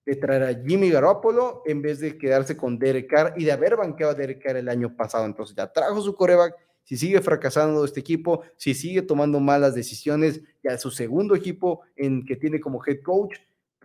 [0.04, 3.76] de traer a Jimmy Garoppolo en vez de quedarse con Derek Carr y de haber
[3.76, 5.26] banqueado a Derek Carr el año pasado.
[5.26, 6.56] Entonces ya trajo su coreback
[6.88, 12.24] si sigue fracasando este equipo, si sigue tomando malas decisiones, ya su segundo equipo en
[12.24, 13.36] que tiene como head coach,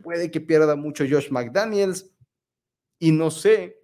[0.01, 2.09] puede que pierda mucho Josh McDaniels.
[2.99, 3.83] Y no sé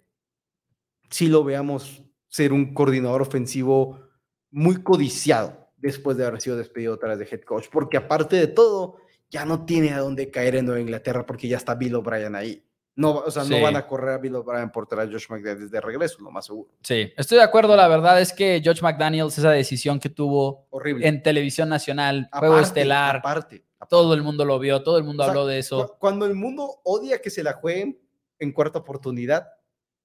[1.10, 4.08] si lo veamos ser un coordinador ofensivo
[4.50, 8.96] muy codiciado después de haber sido despedido otra de head coach, porque aparte de todo,
[9.28, 12.69] ya no tiene a dónde caer en Nueva Inglaterra porque ya está Bill O'Brien ahí
[13.00, 15.70] No, o sea, no van a correr a Bill O'Brien por traer a Josh McDaniels
[15.70, 16.70] de regreso, lo más seguro.
[16.82, 17.74] Sí, estoy de acuerdo.
[17.74, 21.08] La verdad es que Josh McDaniels, esa decisión que tuvo Horrible.
[21.08, 25.46] en televisión nacional, juego estelar, aparte, todo el mundo lo vio, todo el mundo habló
[25.46, 25.96] de eso.
[25.98, 27.98] Cuando el mundo odia que se la jueguen
[28.38, 29.48] en cuarta oportunidad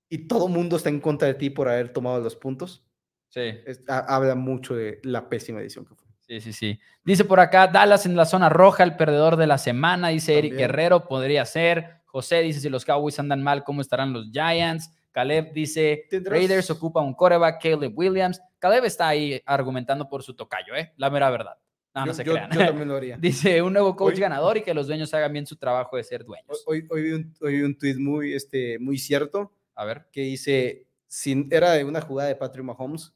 [0.08, 2.86] y todo el mundo está en contra de ti por haber tomado los puntos,
[3.28, 3.41] sí.
[3.88, 6.06] habla mucho de la pésima edición que fue.
[6.22, 6.80] Sí, sí, sí.
[7.04, 10.56] Dice por acá, Dallas en la zona roja, el perdedor de la semana, dice Eric
[10.56, 11.95] Guerrero, podría ser.
[12.16, 14.89] José dice, si los Cowboys andan mal, ¿cómo estarán los Giants?
[15.11, 18.39] Caleb dice, Raiders ocupa un coreback, Caleb Williams.
[18.57, 20.93] Caleb está ahí argumentando por su tocayo, ¿eh?
[20.95, 21.57] La mera verdad.
[21.93, 22.49] No, no se crean.
[22.51, 23.18] Yo también lo haría.
[23.18, 26.24] dice, un nuevo coach ganador y que los dueños hagan bien su trabajo de ser
[26.24, 26.63] dueños.
[26.66, 29.51] Hoy, hoy, vi, un, hoy un tweet muy, este, muy cierto.
[29.76, 30.05] A ver.
[30.09, 30.88] Que dice,
[31.51, 33.13] era de una jugada de Patrick Mahomes,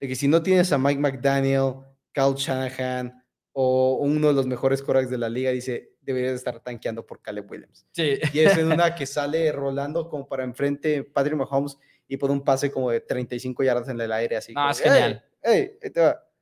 [0.00, 1.74] de que si no tienes a Mike McDaniel,
[2.12, 3.19] Kyle Shanahan
[3.52, 7.50] o uno de los mejores corebacks de la liga, dice, deberías estar tanqueando por Caleb
[7.50, 7.86] Williams.
[7.92, 8.18] Sí.
[8.32, 11.76] Y es en una que sale rolando como para enfrente Patrick Mahomes
[12.06, 14.52] y por un pase como de 35 yardas en el aire, así.
[14.52, 15.24] No, es genial.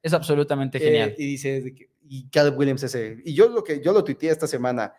[0.02, 1.10] Es absolutamente genial.
[1.10, 3.18] Eh, y dice, y Caleb Williams ese.
[3.24, 4.94] Y yo lo que yo lo tuiteé esta semana,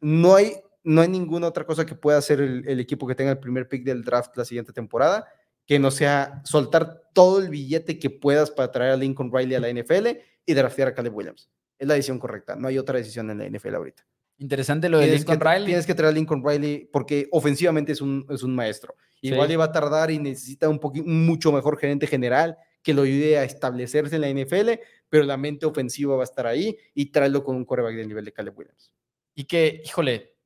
[0.00, 3.30] no hay, no hay ninguna otra cosa que pueda hacer el, el equipo que tenga
[3.32, 5.28] el primer pick del draft la siguiente temporada
[5.66, 9.60] que no sea soltar todo el billete que puedas para traer a Lincoln Riley a
[9.60, 10.08] la NFL
[10.46, 11.50] y draftear a Caleb Williams
[11.82, 12.54] es la decisión correcta.
[12.54, 14.06] No hay otra decisión en la NFL ahorita.
[14.38, 15.66] Interesante lo de Lincoln Riley.
[15.66, 18.94] Tienes que traer a Lincoln Riley porque ofensivamente es un, es un maestro.
[19.20, 23.36] Igual iba a tardar y necesita un, poquito, mucho mejor gerente general que lo ayude
[23.36, 27.42] a establecerse en la NFL, pero la mente ofensiva va a estar ahí y traerlo
[27.42, 28.92] con un quarterback del nivel de Caleb Williams.
[29.34, 30.36] Y que, híjole,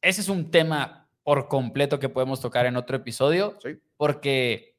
[0.00, 3.80] ese es un tema por completo que podemos tocar en otro episodio, sí.
[3.96, 4.75] porque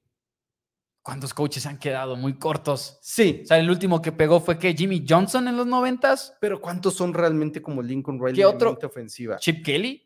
[1.08, 2.97] ¿Cuántos coaches han quedado muy cortos?
[3.01, 3.39] Sí.
[3.41, 6.36] O sea, el último que pegó fue que Jimmy Johnson en los noventas.
[6.41, 8.78] Pero ¿cuántos son realmente como Lincoln Riley ¿Qué otro?
[8.84, 9.38] ofensiva?
[9.38, 10.05] Chip Kelly.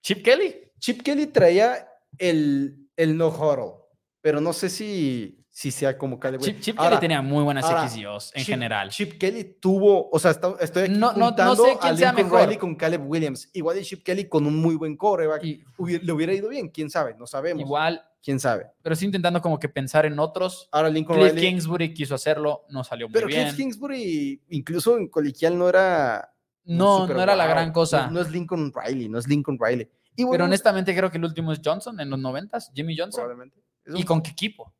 [0.00, 0.54] Chip Kelly.
[0.78, 1.88] Chip Kelly traía
[2.18, 3.82] el, el no huddle,
[4.20, 8.32] pero no sé si, si sea como Caleb Chip, Chip Kelly tenía muy buenas XGOs
[8.34, 8.88] en general.
[8.90, 12.40] Chip Kelly tuvo, o sea, estoy aquí no, no, no sé quién a sea Lincoln
[12.40, 13.50] Riley con Caleb Williams.
[13.52, 15.42] Igual de Chip Kelly con un muy buen coreback.
[15.44, 17.62] Y, le hubiera ido bien, quién sabe, no sabemos.
[17.62, 18.66] Igual quién sabe.
[18.80, 20.68] Pero sí intentando como que pensar en otros.
[20.70, 23.40] Ahora Lincoln Cliff Kingsbury quiso hacerlo, no salió muy pero bien.
[23.40, 26.32] Pero Cliff Kingsbury, incluso en colegial, no era.
[26.64, 28.08] No, no era la gran cosa.
[28.08, 29.90] No, es Lincoln Riley, no es Lincoln Riley.
[30.30, 33.24] pero honestamente creo que el último es Johnson en los noventas, Jimmy Johnson.
[33.24, 33.60] Probablemente.
[33.86, 34.72] ¿Y con qué equipo?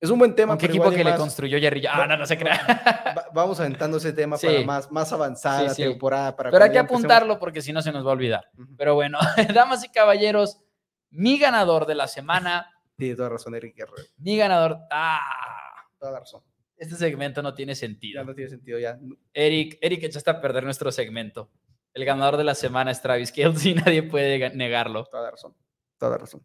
[0.00, 0.52] Es un buen tema.
[0.52, 1.84] ¿Con qué equipo que le construyó Jerry?
[1.86, 3.30] Ah, no, no se crea.
[3.32, 6.36] vamos aventando ese tema para más, más avanzada temporada.
[6.36, 8.50] Para pero hay que apuntarlo porque si no se nos va a olvidar.
[8.76, 9.18] Pero bueno,
[9.54, 10.60] damas y caballeros,
[11.10, 14.02] mi ganador de la semana tiene toda razón, Eric Guerrero.
[14.16, 14.78] Mi ganador.
[14.90, 15.20] ¡Ah!
[15.98, 16.42] Toda razón.
[16.76, 18.20] Este segmento no tiene sentido.
[18.20, 18.98] Ya no tiene sentido, ya.
[19.32, 21.50] Eric, Eric echaste a perder nuestro segmento.
[21.92, 25.04] El ganador de la semana es Travis Kelce y nadie puede negarlo.
[25.06, 25.54] Toda razón.
[25.98, 26.44] Toda razón.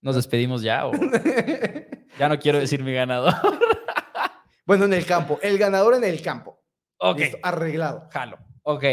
[0.00, 0.92] ¿Nos despedimos ya o...?
[2.18, 3.34] ya no quiero decir mi ganador.
[4.66, 5.38] bueno, en el campo.
[5.42, 6.60] El ganador en el campo.
[6.98, 7.20] Ok.
[7.42, 8.08] arreglado.
[8.10, 8.38] Jalo.
[8.62, 8.84] Ok.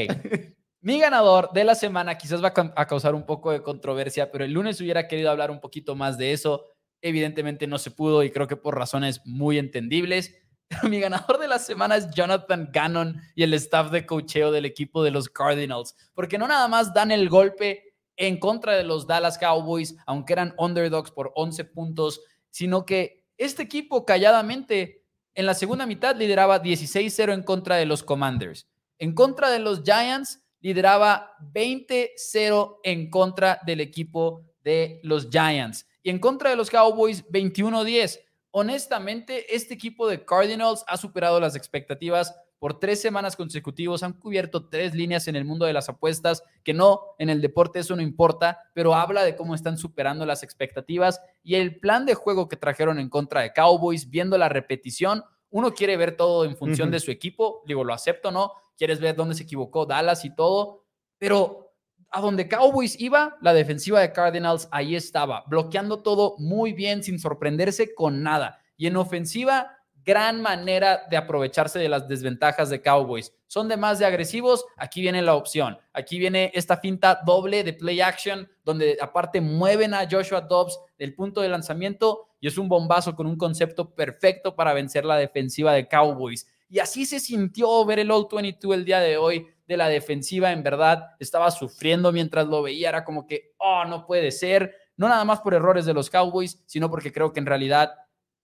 [0.82, 4.52] Mi ganador de la semana quizás va a causar un poco de controversia, pero el
[4.52, 6.66] lunes hubiera querido hablar un poquito más de eso.
[7.02, 10.36] Evidentemente no se pudo y creo que por razones muy entendibles.
[10.68, 14.66] Pero mi ganador de la semana es Jonathan Gannon y el staff de cocheo del
[14.66, 19.08] equipo de los Cardinals, porque no nada más dan el golpe en contra de los
[19.08, 25.04] Dallas Cowboys, aunque eran underdogs por 11 puntos, sino que este equipo calladamente
[25.34, 28.68] en la segunda mitad lideraba 16-0 en contra de los Commanders.
[29.00, 35.86] En contra de los Giants lideraba 20-0 en contra del equipo de los Giants.
[36.02, 38.20] Y en contra de los Cowboys, 21-10.
[38.52, 44.04] Honestamente, este equipo de Cardinals ha superado las expectativas por tres semanas consecutivas.
[44.04, 47.80] Han cubierto tres líneas en el mundo de las apuestas, que no, en el deporte
[47.80, 52.16] eso no importa, pero habla de cómo están superando las expectativas y el plan de
[52.16, 55.24] juego que trajeron en contra de Cowboys, viendo la repetición.
[55.50, 58.52] Uno quiere ver todo en función de su equipo, digo, lo acepto, ¿no?
[58.78, 60.86] quieres ver dónde se equivocó Dallas y todo,
[61.18, 61.74] pero
[62.12, 67.20] a donde Cowboys iba, la defensiva de Cardinals ahí estaba, bloqueando todo muy bien, sin
[67.20, 68.62] sorprenderse con nada.
[68.78, 73.34] Y en ofensiva, gran manera de aprovecharse de las desventajas de Cowboys.
[73.48, 75.78] Son de más de agresivos, aquí viene la opción.
[75.94, 81.16] Aquí viene esta finta doble de play action, donde aparte mueven a Joshua Dobbs del
[81.16, 85.74] punto de lanzamiento y es un bombazo con un concepto perfecto para vencer la defensiva
[85.74, 86.48] de Cowboys.
[86.70, 90.52] Y así se sintió ver el All 22 el día de hoy de la defensiva.
[90.52, 92.90] En verdad, estaba sufriendo mientras lo veía.
[92.90, 94.76] Era como que, oh, no puede ser.
[94.98, 97.94] No nada más por errores de los Cowboys, sino porque creo que en realidad,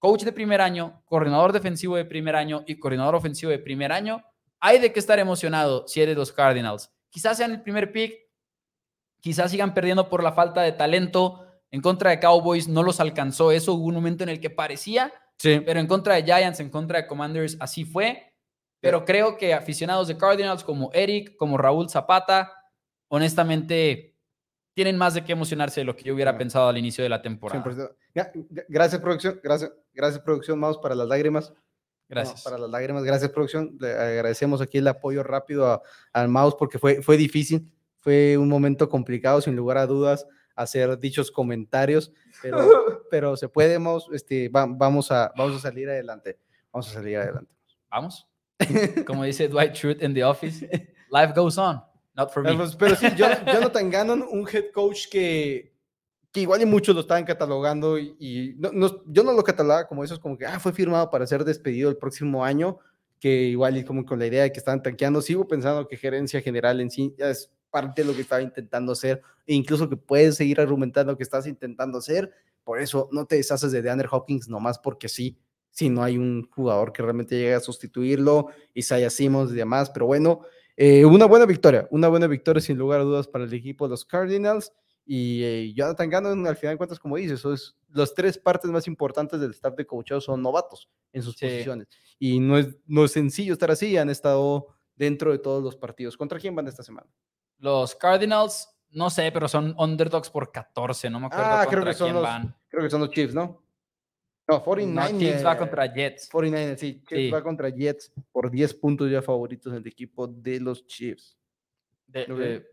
[0.01, 4.23] coach de primer año, coordinador defensivo de primer año y coordinador ofensivo de primer año,
[4.59, 6.91] hay de qué estar emocionado si eres los Cardinals.
[7.11, 8.15] Quizás sean el primer pick,
[9.19, 11.45] Quizás sigan perdiendo por la falta de talento.
[11.69, 13.75] En contra de Cowboys no los alcanzó eso.
[13.75, 15.61] Hubo un momento en el que parecía, Sí.
[15.63, 18.33] pero en contra de Giants, en contra de Commanders, así fue.
[18.79, 22.51] Pero creo que aficionados de Cardinals como Eric, como Raúl Zapata,
[23.09, 24.10] honestamente
[24.73, 26.37] tienen más de qué emocionarse de lo que yo hubiera Ah.
[26.37, 27.61] pensado al inicio de la temporada.
[27.63, 27.95] 100%.
[28.15, 29.39] Gra- gra- Gracias, producción.
[29.43, 30.59] Gracias, gracias, producción.
[30.61, 31.53] Vamos para las lágrimas.
[32.07, 32.37] Gracias.
[32.39, 33.03] No, para las lágrimas.
[33.03, 33.77] Gracias, producción.
[33.79, 35.81] Le agradecemos aquí el apoyo rápido a-
[36.13, 37.71] al mouse porque fue, fue difícil.
[37.99, 42.11] Fue un momento complicado, sin lugar a dudas, hacer dichos comentarios,
[42.41, 42.57] pero,
[43.11, 44.07] pero se puede, mouse.
[44.11, 46.39] Este, va- vamos, a, vamos a salir adelante.
[46.71, 47.53] Vamos a salir adelante.
[47.89, 48.27] Vamos.
[49.07, 50.65] Como dice Dwight Schrute en The Office,
[51.11, 51.81] life goes on,
[52.15, 52.49] not for me.
[52.49, 55.73] Pero, pues, pero sí, Jon- Jonathan Gannon, un head coach que,
[56.31, 59.87] que igual y muchos lo estaban catalogando y, y no, no- yo no lo catalogaba
[59.87, 62.79] como eso, es como que ah, fue firmado para ser despedido el próximo año,
[63.19, 66.41] que igual y como con la idea de que estaban tanqueando, sigo pensando que gerencia
[66.41, 70.35] general en sí es parte de lo que estaba intentando hacer e incluso que puedes
[70.35, 72.31] seguir argumentando que estás intentando hacer,
[72.63, 75.37] por eso no te deshaces de DeAndre Hopkins nomás porque sí,
[75.69, 80.05] si no hay un jugador que realmente llegue a sustituirlo, Isaiah Simmons y demás, pero
[80.05, 80.41] bueno,
[80.77, 83.89] eh, una buena victoria, una buena victoria sin lugar a dudas para el equipo de
[83.91, 84.71] los Cardinals.
[85.05, 88.87] Y eh, Jonathan Gannon, al final de cuentas, como dices, es, las tres partes más
[88.87, 91.45] importantes del staff de coacheo son novatos en sus Sí.
[91.47, 91.87] posiciones.
[92.19, 96.15] Y no es, no es sencillo estar así, han estado dentro de todos los partidos.
[96.15, 97.07] ¿Contra quién van esta semana?
[97.57, 101.91] Los Cardinals, no sé, pero son underdogs por 14, no me acuerdo Ah, creo contra
[101.91, 102.55] que son quién los van.
[102.69, 103.60] Creo que son los Chiefs, ¿no?
[104.51, 106.29] No, 49 No, Chiefs va contra Jets.
[106.29, 106.93] 49 sí.
[107.07, 107.29] Chiefs Sí.
[107.31, 111.37] va contra Jets por 10 puntos ya favoritos del equipo de los Chiefs.
[112.07, 112.37] De- Ok.
[112.37, 112.67] de-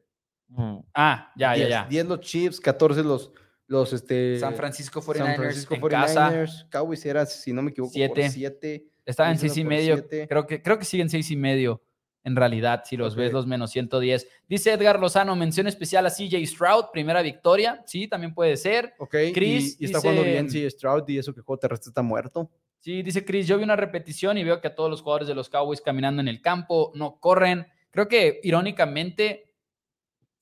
[0.95, 1.87] ah, ya, ya, 10, ya.
[1.89, 3.33] 10 los Chiefs, 14 los,
[3.67, 6.31] los este, San Francisco 49ers San Francisco en casa.
[6.31, 8.23] 49ers, Cowboys era, si no me equivoco, Siete.
[8.23, 8.85] por 7.
[9.05, 9.95] Estaba en Arizona seis y por medio.
[9.97, 10.29] siete.
[10.29, 11.83] Creo que, creo que siguen seis y medio
[12.29, 13.35] en realidad, si los ves Ok.
[13.35, 14.29] los menos 110.
[14.49, 17.83] Dice Edgar Lozano, mención especial a CJ Stroud, primera victoria.
[17.87, 18.95] Sí, también puede ser.
[18.99, 21.91] Ok, Chris y, y está jugando dice- bien, sí, Stroud, y eso que juego terrestre
[21.91, 22.49] está muerto.
[22.79, 25.35] Sí, dice Chris, yo vi una repetición y veo que a todos los jugadores de
[25.35, 27.67] los Cowboys caminando en el campo no corren.
[27.91, 29.53] Creo que irónicamente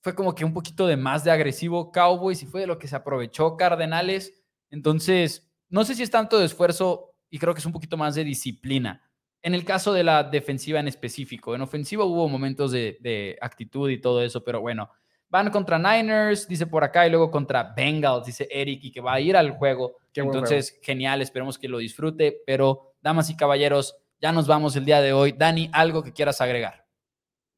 [0.02, 2.88] fue como que un poquito de más de agresivo Cowboys y fue de lo que
[2.88, 4.34] se aprovechó Cardenales.
[4.70, 8.14] Entonces, no sé si es tanto de esfuerzo y creo que es un poquito más
[8.14, 9.02] de disciplina.
[9.42, 13.90] En el caso de la defensiva en específico, en ofensiva hubo momentos de, de actitud
[13.90, 14.90] y todo eso, pero bueno,
[15.28, 19.14] van contra Niners, dice por acá, y luego contra Bengals, dice Eric, y que va
[19.14, 19.96] a ir al juego.
[20.12, 24.84] Qué Entonces, genial, esperemos que lo disfrute, pero damas y caballeros, ya nos vamos el
[24.84, 25.32] día de hoy.
[25.32, 26.86] Dani, algo que quieras agregar.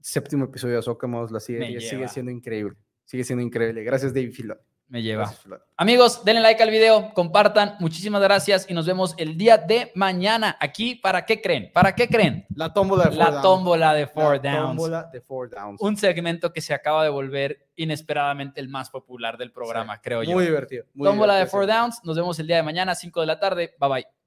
[0.00, 2.76] Séptimo episodio de Socamos, la serie sigue siendo increíble.
[3.04, 3.84] Sigue siendo increíble.
[3.84, 4.58] Gracias, David Filón.
[4.88, 5.24] Me lleva.
[5.24, 5.60] Gracias.
[5.76, 10.56] Amigos, denle like al video, compartan, muchísimas gracias y nos vemos el día de mañana
[10.60, 10.94] aquí.
[10.94, 11.70] ¿Para qué creen?
[11.74, 12.46] ¿Para qué creen?
[12.54, 13.42] La tómbola de four La downs.
[13.42, 14.66] tómbola de Four La Downs.
[14.68, 15.80] tómbola de four downs.
[15.82, 20.32] Un segmento que se acaba de volver inesperadamente el más popular del programa, creo yo.
[20.32, 20.84] Muy divertido.
[20.96, 21.66] Tómbola de Four.
[21.66, 22.00] Downs.
[22.02, 23.74] Nos vemos el día de mañana, 5 de la tarde.
[23.78, 24.17] Bye bye.